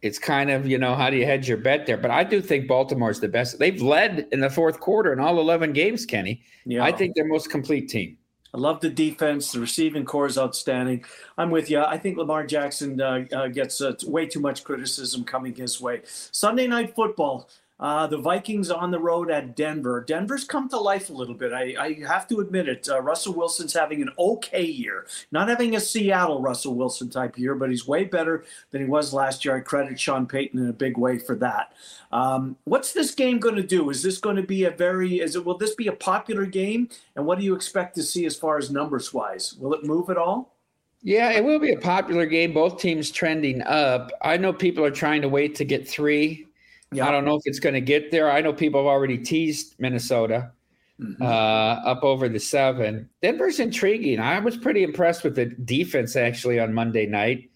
It's 0.01 0.17
kind 0.17 0.49
of, 0.49 0.65
you 0.67 0.77
know, 0.77 0.95
how 0.95 1.09
do 1.09 1.17
you 1.17 1.25
hedge 1.25 1.47
your 1.47 1.57
bet 1.57 1.85
there? 1.85 1.97
But 1.97 2.11
I 2.11 2.23
do 2.23 2.41
think 2.41 2.67
Baltimore 2.67 3.11
is 3.11 3.19
the 3.19 3.27
best. 3.27 3.59
They've 3.59 3.81
led 3.81 4.27
in 4.31 4.39
the 4.39 4.49
fourth 4.49 4.79
quarter 4.79 5.13
in 5.13 5.19
all 5.19 5.39
11 5.39 5.73
games, 5.73 6.05
Kenny. 6.05 6.43
Yeah, 6.65 6.83
I 6.83 6.91
think 6.91 7.15
they're 7.15 7.27
most 7.27 7.51
complete 7.51 7.87
team. 7.89 8.17
I 8.53 8.57
love 8.57 8.81
the 8.81 8.89
defense. 8.89 9.51
The 9.51 9.59
receiving 9.59 10.03
corps 10.03 10.25
is 10.25 10.37
outstanding. 10.37 11.05
I'm 11.37 11.51
with 11.51 11.69
you. 11.69 11.81
I 11.81 11.97
think 11.97 12.17
Lamar 12.17 12.45
Jackson 12.45 12.99
uh, 12.99 13.23
uh, 13.31 13.47
gets 13.47 13.79
uh, 13.79 13.93
way 14.05 14.25
too 14.25 14.41
much 14.41 14.63
criticism 14.63 15.23
coming 15.23 15.55
his 15.55 15.79
way. 15.79 16.01
Sunday 16.05 16.67
night 16.67 16.93
football. 16.93 17.49
Uh, 17.81 18.05
the 18.05 18.17
Vikings 18.17 18.69
on 18.69 18.91
the 18.91 18.99
road 18.99 19.31
at 19.31 19.55
Denver. 19.55 20.05
Denver's 20.07 20.43
come 20.43 20.69
to 20.69 20.77
life 20.77 21.09
a 21.09 21.13
little 21.13 21.33
bit. 21.33 21.51
I, 21.51 21.75
I 21.79 21.93
have 22.07 22.27
to 22.27 22.39
admit 22.39 22.69
it. 22.69 22.87
Uh, 22.87 23.01
Russell 23.01 23.33
Wilson's 23.33 23.73
having 23.73 24.03
an 24.03 24.11
okay 24.19 24.63
year. 24.63 25.07
Not 25.31 25.49
having 25.49 25.75
a 25.75 25.79
Seattle 25.79 26.41
Russell 26.41 26.75
Wilson 26.75 27.09
type 27.09 27.39
year, 27.39 27.55
but 27.55 27.71
he's 27.71 27.87
way 27.87 28.03
better 28.03 28.45
than 28.69 28.81
he 28.81 28.87
was 28.87 29.13
last 29.13 29.43
year. 29.43 29.57
I 29.57 29.61
credit 29.61 29.99
Sean 29.99 30.27
Payton 30.27 30.59
in 30.59 30.69
a 30.69 30.73
big 30.73 30.95
way 30.95 31.17
for 31.17 31.35
that. 31.37 31.73
Um, 32.11 32.55
what's 32.65 32.93
this 32.93 33.15
game 33.15 33.39
going 33.39 33.55
to 33.55 33.63
do? 33.63 33.89
Is 33.89 34.03
this 34.03 34.19
going 34.19 34.35
to 34.35 34.43
be 34.43 34.65
a 34.65 34.71
very? 34.71 35.19
Is 35.19 35.35
it? 35.35 35.43
Will 35.43 35.57
this 35.57 35.73
be 35.73 35.87
a 35.87 35.93
popular 35.93 36.45
game? 36.45 36.87
And 37.15 37.25
what 37.25 37.39
do 37.39 37.45
you 37.45 37.55
expect 37.55 37.95
to 37.95 38.03
see 38.03 38.27
as 38.27 38.35
far 38.35 38.59
as 38.59 38.69
numbers 38.69 39.11
wise? 39.11 39.55
Will 39.55 39.73
it 39.73 39.83
move 39.83 40.11
at 40.11 40.17
all? 40.17 40.53
Yeah, 41.01 41.31
it 41.31 41.43
will 41.43 41.57
be 41.57 41.71
a 41.71 41.79
popular 41.79 42.27
game. 42.27 42.53
Both 42.53 42.79
teams 42.79 43.09
trending 43.09 43.63
up. 43.63 44.11
I 44.21 44.37
know 44.37 44.53
people 44.53 44.85
are 44.85 44.91
trying 44.91 45.23
to 45.23 45.29
wait 45.29 45.55
to 45.55 45.65
get 45.65 45.87
three. 45.87 46.45
Yeah. 46.93 47.07
I 47.07 47.11
don't 47.11 47.25
know 47.25 47.35
if 47.35 47.43
it's 47.45 47.59
going 47.59 47.75
to 47.75 47.81
get 47.81 48.11
there. 48.11 48.29
I 48.29 48.41
know 48.41 48.51
people 48.51 48.81
have 48.81 48.87
already 48.87 49.17
teased 49.17 49.75
Minnesota 49.79 50.51
mm-hmm. 50.99 51.21
uh, 51.21 51.25
up 51.25 52.03
over 52.03 52.27
the 52.27 52.39
seven. 52.39 53.09
Denver's 53.21 53.59
intriguing. 53.59 54.19
I 54.19 54.39
was 54.39 54.57
pretty 54.57 54.83
impressed 54.83 55.23
with 55.23 55.35
the 55.35 55.45
defense 55.45 56.15
actually 56.15 56.59
on 56.59 56.73
Monday 56.73 57.05
night. 57.05 57.49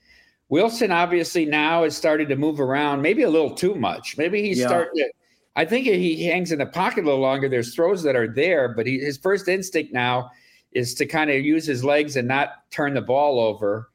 Wilson 0.50 0.92
obviously 0.92 1.46
now 1.46 1.84
has 1.84 1.98
started 1.98 2.30
to 2.30 2.36
move 2.36 2.60
around, 2.60 3.02
maybe 3.02 3.24
a 3.24 3.30
little 3.30 3.54
too 3.54 3.76
much. 3.76 4.18
Maybe 4.18 4.42
he's 4.42 4.60
yeah. 4.60 4.68
starting 4.68 5.04
to. 5.04 5.12
I 5.58 5.66
think 5.66 5.86
he 5.86 6.24
hangs 6.26 6.52
in 6.52 6.60
the 6.60 6.66
pocket 6.66 7.04
a 7.04 7.08
little 7.08 7.22
longer. 7.22 7.48
There's 7.48 7.74
throws 7.74 8.04
that 8.04 8.16
are 8.16 8.28
there, 8.28 8.70
but 8.70 8.86
he, 8.86 9.00
his 9.00 9.18
first 9.18 9.48
instinct 9.48 9.94
now 9.94 10.30
is 10.74 10.94
to 10.96 11.06
kind 11.06 11.32
of 11.32 11.44
use 11.44 11.66
his 11.66 11.84
legs 11.84 12.18
and 12.18 12.28
not 12.28 12.70
turn 12.72 12.94
the 12.94 13.02
ball 13.02 13.40
over. 13.40 13.90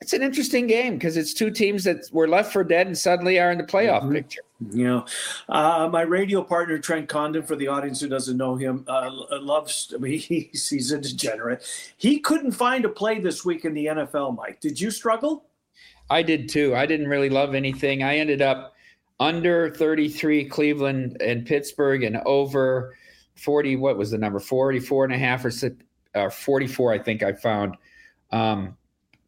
It's 0.00 0.14
an 0.14 0.22
interesting 0.22 0.66
game 0.66 0.94
because 0.94 1.16
it's 1.16 1.34
two 1.34 1.50
teams 1.50 1.84
that 1.84 2.08
were 2.12 2.26
left 2.26 2.52
for 2.52 2.64
dead 2.64 2.86
and 2.86 2.96
suddenly 2.96 3.38
are 3.38 3.52
in 3.52 3.58
the 3.58 3.64
playoff 3.64 4.00
mm-hmm. 4.00 4.14
picture. 4.14 4.40
You 4.70 4.84
know, 4.84 5.06
uh, 5.48 5.88
my 5.90 6.02
radio 6.02 6.42
partner 6.42 6.78
Trent 6.78 7.08
Condon, 7.08 7.42
for 7.42 7.56
the 7.56 7.68
audience 7.68 8.00
who 8.00 8.08
doesn't 8.08 8.36
know 8.36 8.56
him, 8.56 8.84
uh, 8.88 9.10
loves. 9.40 9.92
I 9.94 9.98
mean, 9.98 10.18
he's, 10.18 10.68
he's 10.68 10.92
a 10.92 10.98
degenerate. 10.98 11.64
He 11.96 12.20
couldn't 12.20 12.52
find 12.52 12.84
a 12.84 12.88
play 12.88 13.18
this 13.18 13.44
week 13.44 13.64
in 13.64 13.74
the 13.74 13.86
NFL. 13.86 14.36
Mike, 14.36 14.60
did 14.60 14.80
you 14.80 14.90
struggle? 14.90 15.46
I 16.10 16.22
did 16.22 16.48
too. 16.48 16.74
I 16.74 16.86
didn't 16.86 17.08
really 17.08 17.30
love 17.30 17.54
anything. 17.54 18.02
I 18.02 18.18
ended 18.18 18.42
up 18.42 18.74
under 19.20 19.70
33 19.70 20.46
Cleveland 20.46 21.16
and 21.20 21.46
Pittsburgh 21.46 22.02
and 22.02 22.18
over 22.26 22.94
40. 23.36 23.76
What 23.76 23.96
was 23.96 24.10
the 24.10 24.18
number? 24.18 24.40
44 24.40 25.04
and 25.04 25.14
a 25.14 25.18
half 25.18 25.44
or 25.44 25.52
uh, 26.14 26.28
44, 26.28 26.92
I 26.92 26.98
think 26.98 27.22
I 27.22 27.32
found. 27.32 27.76
Um, 28.30 28.76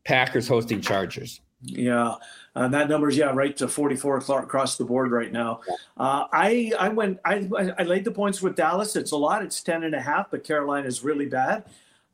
Packers 0.05 0.47
hosting 0.47 0.81
Chargers. 0.81 1.41
Yeah, 1.65 2.15
and 2.55 2.73
that 2.75 2.89
number's 2.89 3.17
yeah 3.17 3.33
right 3.33 3.57
to 3.57 3.69
44 3.69 4.19
across 4.19 4.77
the 4.77 4.85
board 4.85 5.11
right 5.11 5.33
now. 5.33 5.61
Uh, 5.97 6.27
I 6.33 6.73
I 6.79 6.89
went 6.89 7.19
I 7.25 7.49
I 7.79 7.83
laid 7.83 8.05
the 8.05 8.11
points 8.11 8.43
with 8.43 8.55
Dallas. 8.55 8.97
It's 8.97 9.13
a 9.13 9.17
lot. 9.17 9.43
It's 9.43 9.63
10 9.63 9.85
and 9.85 9.95
a 9.95 10.01
half, 10.01 10.31
but 10.31 10.45
Carolina 10.45 10.87
is 10.87 11.03
really 11.03 11.27
bad. 11.27 11.65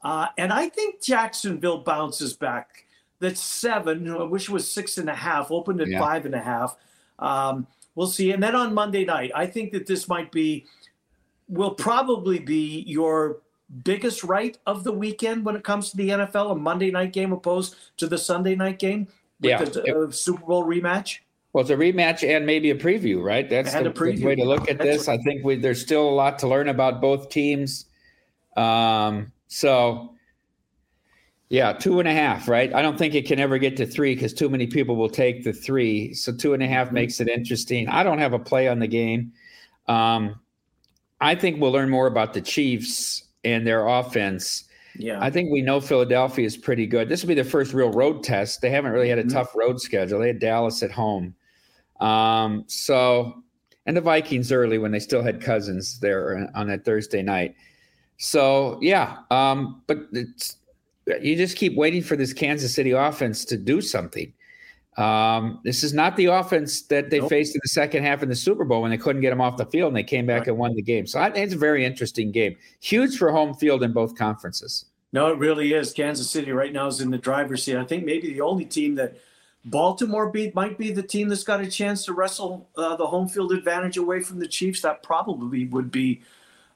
Uh, 0.02 0.26
and 0.38 0.52
I 0.52 0.68
think 0.68 1.02
Jacksonville 1.02 1.78
bounces 1.78 2.32
back. 2.32 2.86
That's 3.18 3.40
seven. 3.40 4.10
I 4.10 4.22
wish 4.22 4.44
it 4.44 4.52
was 4.52 4.70
six 4.70 4.96
and 4.96 5.10
a 5.10 5.14
half. 5.14 5.50
Opened 5.50 5.80
at 5.80 5.88
yeah. 5.88 5.98
five 5.98 6.24
and 6.24 6.34
a 6.34 6.40
half. 6.40 6.76
Um, 7.18 7.66
we'll 7.94 8.06
see. 8.06 8.30
And 8.32 8.42
then 8.42 8.54
on 8.54 8.72
Monday 8.72 9.04
night, 9.04 9.30
I 9.34 9.46
think 9.46 9.72
that 9.72 9.86
this 9.86 10.08
might 10.08 10.32
be 10.32 10.66
will 11.48 11.72
probably 11.72 12.38
be 12.38 12.84
your 12.86 13.42
biggest 13.84 14.24
right 14.24 14.56
of 14.66 14.84
the 14.84 14.92
weekend 14.92 15.44
when 15.44 15.54
it 15.54 15.64
comes 15.64 15.90
to 15.90 15.96
the 15.96 16.08
NFL, 16.08 16.52
a 16.52 16.54
Monday 16.54 16.90
night 16.90 17.12
game 17.12 17.32
opposed 17.32 17.76
to 17.98 18.06
the 18.06 18.18
Sunday 18.18 18.54
night 18.54 18.78
game 18.78 19.06
yeah. 19.48 19.64
the 19.64 20.06
uh, 20.08 20.10
Super 20.10 20.44
Bowl 20.44 20.64
rematch? 20.64 21.18
Well, 21.52 21.62
it's 21.62 21.70
a 21.70 21.76
rematch 21.76 22.28
and 22.28 22.46
maybe 22.46 22.70
a 22.70 22.76
preview, 22.76 23.22
right? 23.22 23.48
That's 23.48 23.72
the, 23.72 23.90
the, 23.90 24.24
way 24.24 24.36
to 24.36 24.44
look 24.44 24.70
at 24.70 24.78
That's 24.78 24.98
this. 24.98 25.08
Right. 25.08 25.18
I 25.18 25.22
think 25.22 25.44
we, 25.44 25.56
there's 25.56 25.80
still 25.80 26.08
a 26.08 26.10
lot 26.10 26.38
to 26.40 26.48
learn 26.48 26.68
about 26.68 27.00
both 27.00 27.28
teams. 27.28 27.86
Um, 28.56 29.32
so, 29.48 30.14
yeah, 31.48 31.72
two 31.72 31.98
and 31.98 32.08
a 32.08 32.12
half, 32.12 32.46
right? 32.46 32.72
I 32.72 32.82
don't 32.82 32.96
think 32.96 33.14
it 33.14 33.26
can 33.26 33.40
ever 33.40 33.58
get 33.58 33.76
to 33.78 33.86
three 33.86 34.14
because 34.14 34.32
too 34.32 34.48
many 34.48 34.68
people 34.68 34.94
will 34.94 35.08
take 35.08 35.42
the 35.42 35.52
three. 35.52 36.14
So 36.14 36.32
two 36.32 36.54
and 36.54 36.62
a 36.62 36.68
half 36.68 36.92
makes 36.92 37.20
it 37.20 37.26
interesting. 37.26 37.88
I 37.88 38.04
don't 38.04 38.18
have 38.18 38.32
a 38.32 38.38
play 38.38 38.68
on 38.68 38.78
the 38.78 38.86
game. 38.86 39.32
Um, 39.88 40.38
I 41.20 41.34
think 41.34 41.60
we'll 41.60 41.72
learn 41.72 41.90
more 41.90 42.06
about 42.06 42.32
the 42.32 42.40
Chiefs 42.40 43.24
and 43.42 43.66
their 43.66 43.88
offense. 43.88 44.64
Yeah. 44.96 45.18
I 45.20 45.30
think 45.30 45.50
we 45.50 45.62
know 45.62 45.80
Philadelphia 45.80 46.44
is 46.44 46.56
pretty 46.56 46.86
good. 46.86 47.08
This 47.08 47.22
will 47.22 47.28
be 47.28 47.34
the 47.34 47.44
first 47.44 47.72
real 47.72 47.90
road 47.90 48.22
test. 48.22 48.60
They 48.60 48.70
haven't 48.70 48.92
really 48.92 49.08
had 49.08 49.18
a 49.18 49.22
mm-hmm. 49.22 49.36
tough 49.36 49.54
road 49.54 49.80
schedule. 49.80 50.18
They 50.18 50.28
had 50.28 50.40
Dallas 50.40 50.82
at 50.82 50.90
home. 50.90 51.34
Um, 52.00 52.64
so, 52.66 53.42
and 53.86 53.96
the 53.96 54.00
Vikings 54.00 54.52
early 54.52 54.78
when 54.78 54.92
they 54.92 55.00
still 55.00 55.22
had 55.22 55.40
Cousins 55.40 56.00
there 56.00 56.50
on 56.54 56.68
that 56.68 56.84
Thursday 56.84 57.22
night. 57.22 57.54
So, 58.18 58.78
yeah. 58.82 59.18
Um, 59.30 59.82
but 59.86 59.98
you 61.22 61.36
just 61.36 61.56
keep 61.56 61.76
waiting 61.76 62.02
for 62.02 62.16
this 62.16 62.32
Kansas 62.32 62.74
City 62.74 62.90
offense 62.90 63.44
to 63.46 63.56
do 63.56 63.80
something. 63.80 64.32
Um, 64.96 65.60
this 65.64 65.82
is 65.82 65.94
not 65.94 66.16
the 66.16 66.26
offense 66.26 66.82
that 66.82 67.10
they 67.10 67.20
nope. 67.20 67.30
faced 67.30 67.54
in 67.54 67.60
the 67.62 67.68
second 67.68 68.04
half 68.04 68.22
in 68.22 68.28
the 68.28 68.34
Super 68.34 68.64
Bowl 68.64 68.82
when 68.82 68.90
they 68.90 68.98
couldn't 68.98 69.22
get 69.22 69.30
them 69.30 69.40
off 69.40 69.56
the 69.56 69.66
field 69.66 69.88
and 69.88 69.96
they 69.96 70.02
came 70.02 70.26
back 70.26 70.40
right. 70.40 70.48
and 70.48 70.58
won 70.58 70.74
the 70.74 70.82
game. 70.82 71.06
So 71.06 71.22
it's 71.22 71.54
a 71.54 71.58
very 71.58 71.84
interesting 71.84 72.32
game. 72.32 72.56
Huge 72.80 73.16
for 73.16 73.30
home 73.30 73.54
field 73.54 73.82
in 73.82 73.92
both 73.92 74.16
conferences. 74.16 74.86
No, 75.12 75.32
it 75.32 75.38
really 75.38 75.72
is. 75.72 75.92
Kansas 75.92 76.30
City 76.30 76.52
right 76.52 76.72
now 76.72 76.86
is 76.86 77.00
in 77.00 77.10
the 77.10 77.18
driver's 77.18 77.64
seat. 77.64 77.76
I 77.76 77.84
think 77.84 78.04
maybe 78.04 78.32
the 78.32 78.40
only 78.40 78.64
team 78.64 78.94
that 78.96 79.16
Baltimore 79.64 80.30
beat 80.30 80.54
might 80.54 80.78
be 80.78 80.90
the 80.92 81.02
team 81.02 81.28
that's 81.28 81.44
got 81.44 81.60
a 81.60 81.70
chance 81.70 82.04
to 82.04 82.12
wrestle 82.12 82.68
uh, 82.76 82.96
the 82.96 83.06
home 83.06 83.28
field 83.28 83.52
advantage 83.52 83.96
away 83.96 84.20
from 84.20 84.38
the 84.38 84.48
Chiefs. 84.48 84.82
That 84.82 85.02
probably 85.02 85.66
would 85.66 85.90
be 85.90 86.22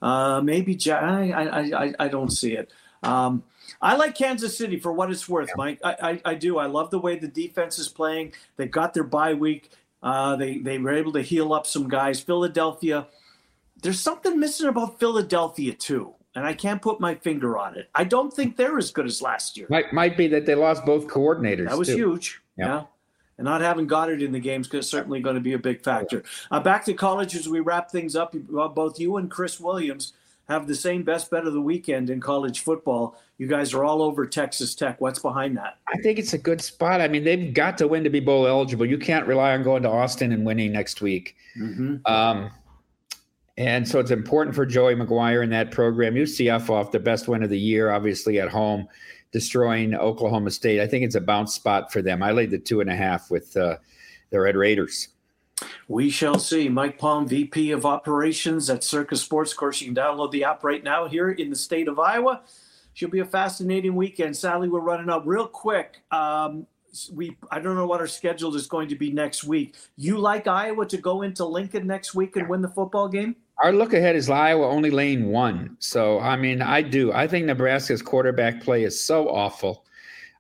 uh, 0.03 0.40
maybe. 0.40 0.79
I, 0.90 1.31
I, 1.31 1.85
I, 1.85 1.94
I 1.98 2.09
don't 2.09 2.31
see 2.31 2.55
it. 2.55 2.70
Um, 3.03 3.42
I 3.81 3.96
like 3.96 4.14
Kansas 4.14 4.57
City 4.57 4.79
for 4.79 4.92
what 4.92 5.11
it's 5.11 5.29
worth, 5.29 5.50
Mike. 5.57 5.79
I, 5.85 5.96
I, 6.03 6.20
I, 6.24 6.35
do. 6.35 6.59
I 6.59 6.66
love 6.66 6.90
the 6.90 6.98
way 6.98 7.18
the 7.18 7.29
defense 7.29 7.79
is 7.79 7.88
playing. 7.88 8.33
They 8.57 8.66
got 8.66 8.94
their 8.94 9.05
bye 9.05 9.35
week. 9.35 9.70
Uh, 10.03 10.37
they 10.37 10.59
they 10.59 10.79
were 10.79 10.92
able 10.92 11.12
to 11.12 11.22
heal 11.22 11.53
up 11.53 11.66
some 11.66 11.88
guys. 11.88 12.20
Philadelphia, 12.20 13.07
there's 13.83 14.00
something 14.00 14.38
missing 14.38 14.68
about 14.68 15.00
Philadelphia 15.00 15.72
too, 15.72 16.14
and 16.35 16.44
I 16.46 16.53
can't 16.53 16.83
put 16.83 17.00
my 17.00 17.14
finger 17.14 17.57
on 17.57 17.77
it. 17.77 17.88
I 17.94 18.05
don't 18.05 18.33
think 18.33 18.57
they're 18.57 18.77
as 18.77 18.90
good 18.90 19.07
as 19.07 19.22
last 19.22 19.57
year. 19.57 19.66
Might 19.70 19.92
might 19.94 20.16
be 20.16 20.29
that 20.29 20.44
they 20.44 20.55
lost 20.55 20.85
both 20.85 21.07
coordinators. 21.07 21.68
That 21.68 21.79
was 21.79 21.88
too. 21.88 21.96
huge. 21.96 22.42
Yeah. 22.59 22.66
yeah. 22.66 22.83
And 23.37 23.46
not 23.46 23.62
having 23.62 23.88
Goedert 23.88 24.22
in 24.22 24.31
the 24.31 24.38
games 24.38 24.72
is 24.72 24.88
certainly 24.88 25.20
going 25.20 25.35
to 25.35 25.40
be 25.40 25.55
a 25.55 25.59
big 25.59 25.83
factor. 25.83 26.22
Uh, 26.53 26.61
back 26.61 26.85
to 26.85 26.94
college 26.94 27.35
as 27.35 27.48
we 27.48 27.59
wrap 27.59 27.90
things 27.90 28.14
up. 28.14 28.33
Both 28.33 29.00
you 29.00 29.16
and 29.16 29.29
Chris 29.29 29.59
Williams 29.59 30.12
have 30.48 30.66
the 30.66 30.74
same 30.74 31.02
best 31.02 31.30
bet 31.30 31.46
of 31.46 31.52
the 31.52 31.61
weekend 31.61 32.11
in 32.11 32.20
college 32.20 32.61
football. 32.61 33.18
You 33.38 33.46
guys 33.46 33.72
are 33.74 33.85
all 33.85 34.02
over 34.02 34.26
Texas 34.26 34.74
Tech. 34.74 35.00
What's 35.00 35.18
behind 35.18 35.57
that? 35.57 35.78
I 35.88 35.96
think 35.98 36.18
it's 36.18 36.35
a 36.35 36.38
good 36.38 36.61
spot. 36.61 37.00
I 37.00 37.09
mean, 37.09 37.24
they've 37.24 37.52
got 37.52 37.78
to 37.78 37.88
win 37.88 38.04
to 38.04 38.11
be 38.11 38.20
bowl 38.20 38.46
eligible. 38.46 38.87
You 38.87 38.98
can't 38.98 39.26
rely 39.26 39.54
on 39.54 39.62
going 39.62 39.83
to 39.85 39.88
Austin 39.88 40.33
and 40.33 40.44
winning 40.44 40.72
next 40.72 41.00
week. 41.00 41.37
Mm-hmm. 41.59 41.96
Um, 42.07 42.50
and 43.57 43.87
so 43.87 44.00
it's 44.00 44.11
important 44.11 44.54
for 44.54 44.66
Joey 44.66 44.94
McGuire 44.94 45.42
in 45.42 45.50
that 45.50 45.70
program. 45.70 46.14
UCF 46.14 46.68
off 46.70 46.90
the 46.90 47.00
best 47.00 47.28
win 47.28 47.42
of 47.42 47.50
the 47.50 47.59
year, 47.59 47.90
obviously 47.90 48.40
at 48.40 48.48
home, 48.48 48.88
destroying 49.33 49.94
Oklahoma 49.94 50.50
State. 50.50 50.80
I 50.80 50.87
think 50.87 51.04
it's 51.04 51.14
a 51.14 51.20
bounce 51.20 51.54
spot 51.54 51.92
for 51.92 52.02
them. 52.02 52.22
I 52.22 52.33
laid 52.33 52.50
the 52.50 52.59
two 52.59 52.80
and 52.80 52.90
a 52.90 52.96
half 52.96 53.30
with 53.30 53.57
uh, 53.57 53.76
the 54.30 54.40
Red 54.40 54.57
Raiders. 54.57 55.09
We 55.88 56.11
shall 56.11 56.38
see. 56.38 56.69
Mike 56.69 56.99
Palm, 56.99 57.29
VP 57.29 57.71
of 57.71 57.87
Operations 57.87 58.71
at 58.71 58.83
Circa 58.83 59.17
Sports. 59.17 59.53
Of 59.53 59.59
course, 59.59 59.81
you 59.81 59.87
can 59.87 59.95
download 59.95 60.31
the 60.31 60.45
app 60.45 60.64
right 60.64 60.83
now 60.83 61.07
here 61.07 61.31
in 61.31 61.51
the 61.51 61.57
state 61.57 61.88
of 61.88 61.99
Iowa. 61.99 62.43
Should 62.95 63.11
be 63.11 63.21
a 63.21 63.25
fascinating 63.25 63.95
weekend. 63.95 64.37
Sadly, 64.37 64.69
we're 64.69 64.81
running 64.81 65.11
up 65.11 65.23
real 65.27 65.47
quick. 65.47 66.03
Um, 66.11 66.67
we 67.12 67.37
I 67.51 67.59
don't 67.59 67.75
know 67.75 67.87
what 67.87 68.01
our 68.01 68.07
schedule 68.07 68.55
is 68.55 68.67
going 68.67 68.88
to 68.88 68.95
be 68.95 69.12
next 69.12 69.45
week. 69.45 69.75
You 69.97 70.19
like 70.19 70.47
Iowa 70.47 70.87
to 70.87 70.97
go 70.97 71.23
into 71.23 71.45
Lincoln 71.45 71.87
next 71.87 72.14
week 72.14 72.37
and 72.37 72.49
win 72.49 72.62
the 72.62 72.69
football 72.69 73.09
game? 73.09 73.37
Our 73.62 73.73
look 73.73 73.95
ahead 73.95 74.17
is 74.17 74.31
Iowa 74.31 74.67
only 74.67 74.90
lane 74.90 75.29
one. 75.29 75.77
So 75.81 76.21
I 76.21 76.37
mean, 76.37 76.62
I 76.62 76.83
do. 76.83 77.12
I 77.12 77.27
think 77.27 77.47
Nebraska's 77.47 78.03
quarterback 78.03 78.62
play 78.62 78.85
is 78.85 79.01
so 79.01 79.29
awful 79.29 79.85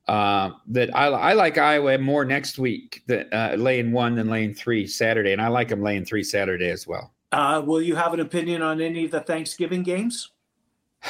uh, 0.06 0.50
that 0.68 0.94
I, 0.94 1.06
I, 1.06 1.32
like 1.32 1.56
Iowa 1.56 1.96
more 1.98 2.24
next 2.24 2.58
week, 2.58 3.02
that 3.06 3.32
uh, 3.32 3.54
lane 3.56 3.90
one 3.90 4.14
than 4.14 4.28
lane 4.28 4.54
three 4.54 4.86
Saturday, 4.86 5.32
and 5.32 5.40
I 5.40 5.48
like 5.48 5.68
them 5.68 5.82
lane 5.82 6.04
three 6.04 6.22
Saturday 6.22 6.68
as 6.68 6.86
well. 6.86 7.12
Uh, 7.32 7.62
will 7.64 7.80
you 7.80 7.96
have 7.96 8.12
an 8.12 8.20
opinion 8.20 8.62
on 8.62 8.80
any 8.80 9.06
of 9.06 9.10
the 9.10 9.20
Thanksgiving 9.20 9.82
games? 9.82 10.30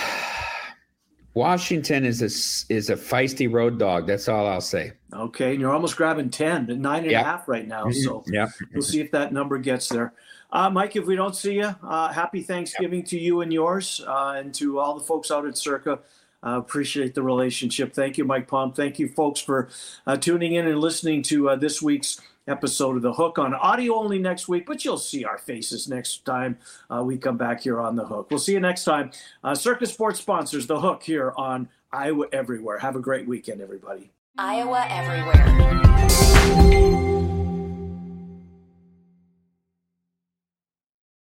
Washington 1.35 2.05
is 2.05 2.23
a 2.23 2.73
is 2.73 2.91
a 2.91 2.97
feisty 2.97 3.53
road 3.53 3.79
dog. 3.81 4.07
That's 4.07 4.29
all 4.29 4.47
I'll 4.47 4.61
say. 4.61 4.93
Okay, 5.13 5.51
and 5.51 5.61
you're 5.61 5.73
almost 5.73 5.97
grabbing 5.97 6.31
ten, 6.31 6.67
nine 6.81 7.03
and 7.03 7.11
yep. 7.11 7.23
a 7.23 7.25
half 7.25 7.49
right 7.49 7.67
now. 7.67 7.91
So 7.91 8.23
yeah, 8.29 8.47
we'll 8.73 8.83
see 8.83 9.01
if 9.01 9.11
that 9.11 9.33
number 9.33 9.59
gets 9.59 9.89
there. 9.89 10.13
Uh, 10.53 10.71
Mike, 10.71 10.95
if 10.95 11.05
we 11.05 11.17
don't 11.17 11.35
see 11.35 11.55
you, 11.55 11.75
uh, 11.83 12.13
happy 12.13 12.41
Thanksgiving 12.41 13.01
yep. 13.01 13.09
to 13.09 13.19
you 13.19 13.41
and 13.41 13.53
yours, 13.53 14.01
uh, 14.07 14.35
and 14.37 14.55
to 14.55 14.79
all 14.79 14.97
the 14.97 15.05
folks 15.05 15.33
out 15.33 15.45
at 15.45 15.59
Circa. 15.59 15.99
Uh, 16.45 16.59
appreciate 16.59 17.15
the 17.15 17.23
relationship. 17.23 17.95
Thank 17.95 18.19
you, 18.19 18.25
Mike 18.25 18.47
Palm. 18.49 18.73
Thank 18.73 18.99
you, 18.99 19.09
folks, 19.09 19.41
for 19.41 19.69
uh, 20.07 20.17
tuning 20.17 20.55
in 20.55 20.67
and 20.67 20.79
listening 20.81 21.23
to 21.25 21.51
uh, 21.51 21.57
this 21.57 21.81
week's 21.81 22.21
episode 22.47 22.97
of 22.97 23.03
The 23.03 23.13
Hook 23.13 23.39
on 23.39 23.55
audio 23.55 23.95
only 23.95 24.19
next 24.19 24.49
week, 24.49 24.67
but 24.67 24.85
you'll 24.85 24.99
see 24.99 25.25
our 25.25 25.39
faces 25.39 25.89
next 25.89 26.27
time 26.27 26.59
uh, 26.91 27.03
we 27.03 27.17
come 27.17 27.37
back 27.39 27.63
here 27.63 27.81
on 27.81 27.97
The 27.97 28.05
Hook. 28.05 28.31
We'll 28.31 28.39
see 28.41 28.53
you 28.53 28.61
next 28.61 28.85
time. 28.85 29.11
Uh, 29.43 29.55
Circa 29.55 29.87
Sports 29.87 30.21
sponsors 30.21 30.67
The 30.67 30.79
Hook 30.79 31.03
here 31.03 31.33
on 31.37 31.69
Iowa 31.93 32.27
Everywhere. 32.33 32.79
Have 32.79 32.97
a 32.97 33.01
great 33.01 33.27
weekend, 33.27 33.61
everybody. 33.61 34.11
Iowa 34.37 34.87
Everywhere. 34.91 35.45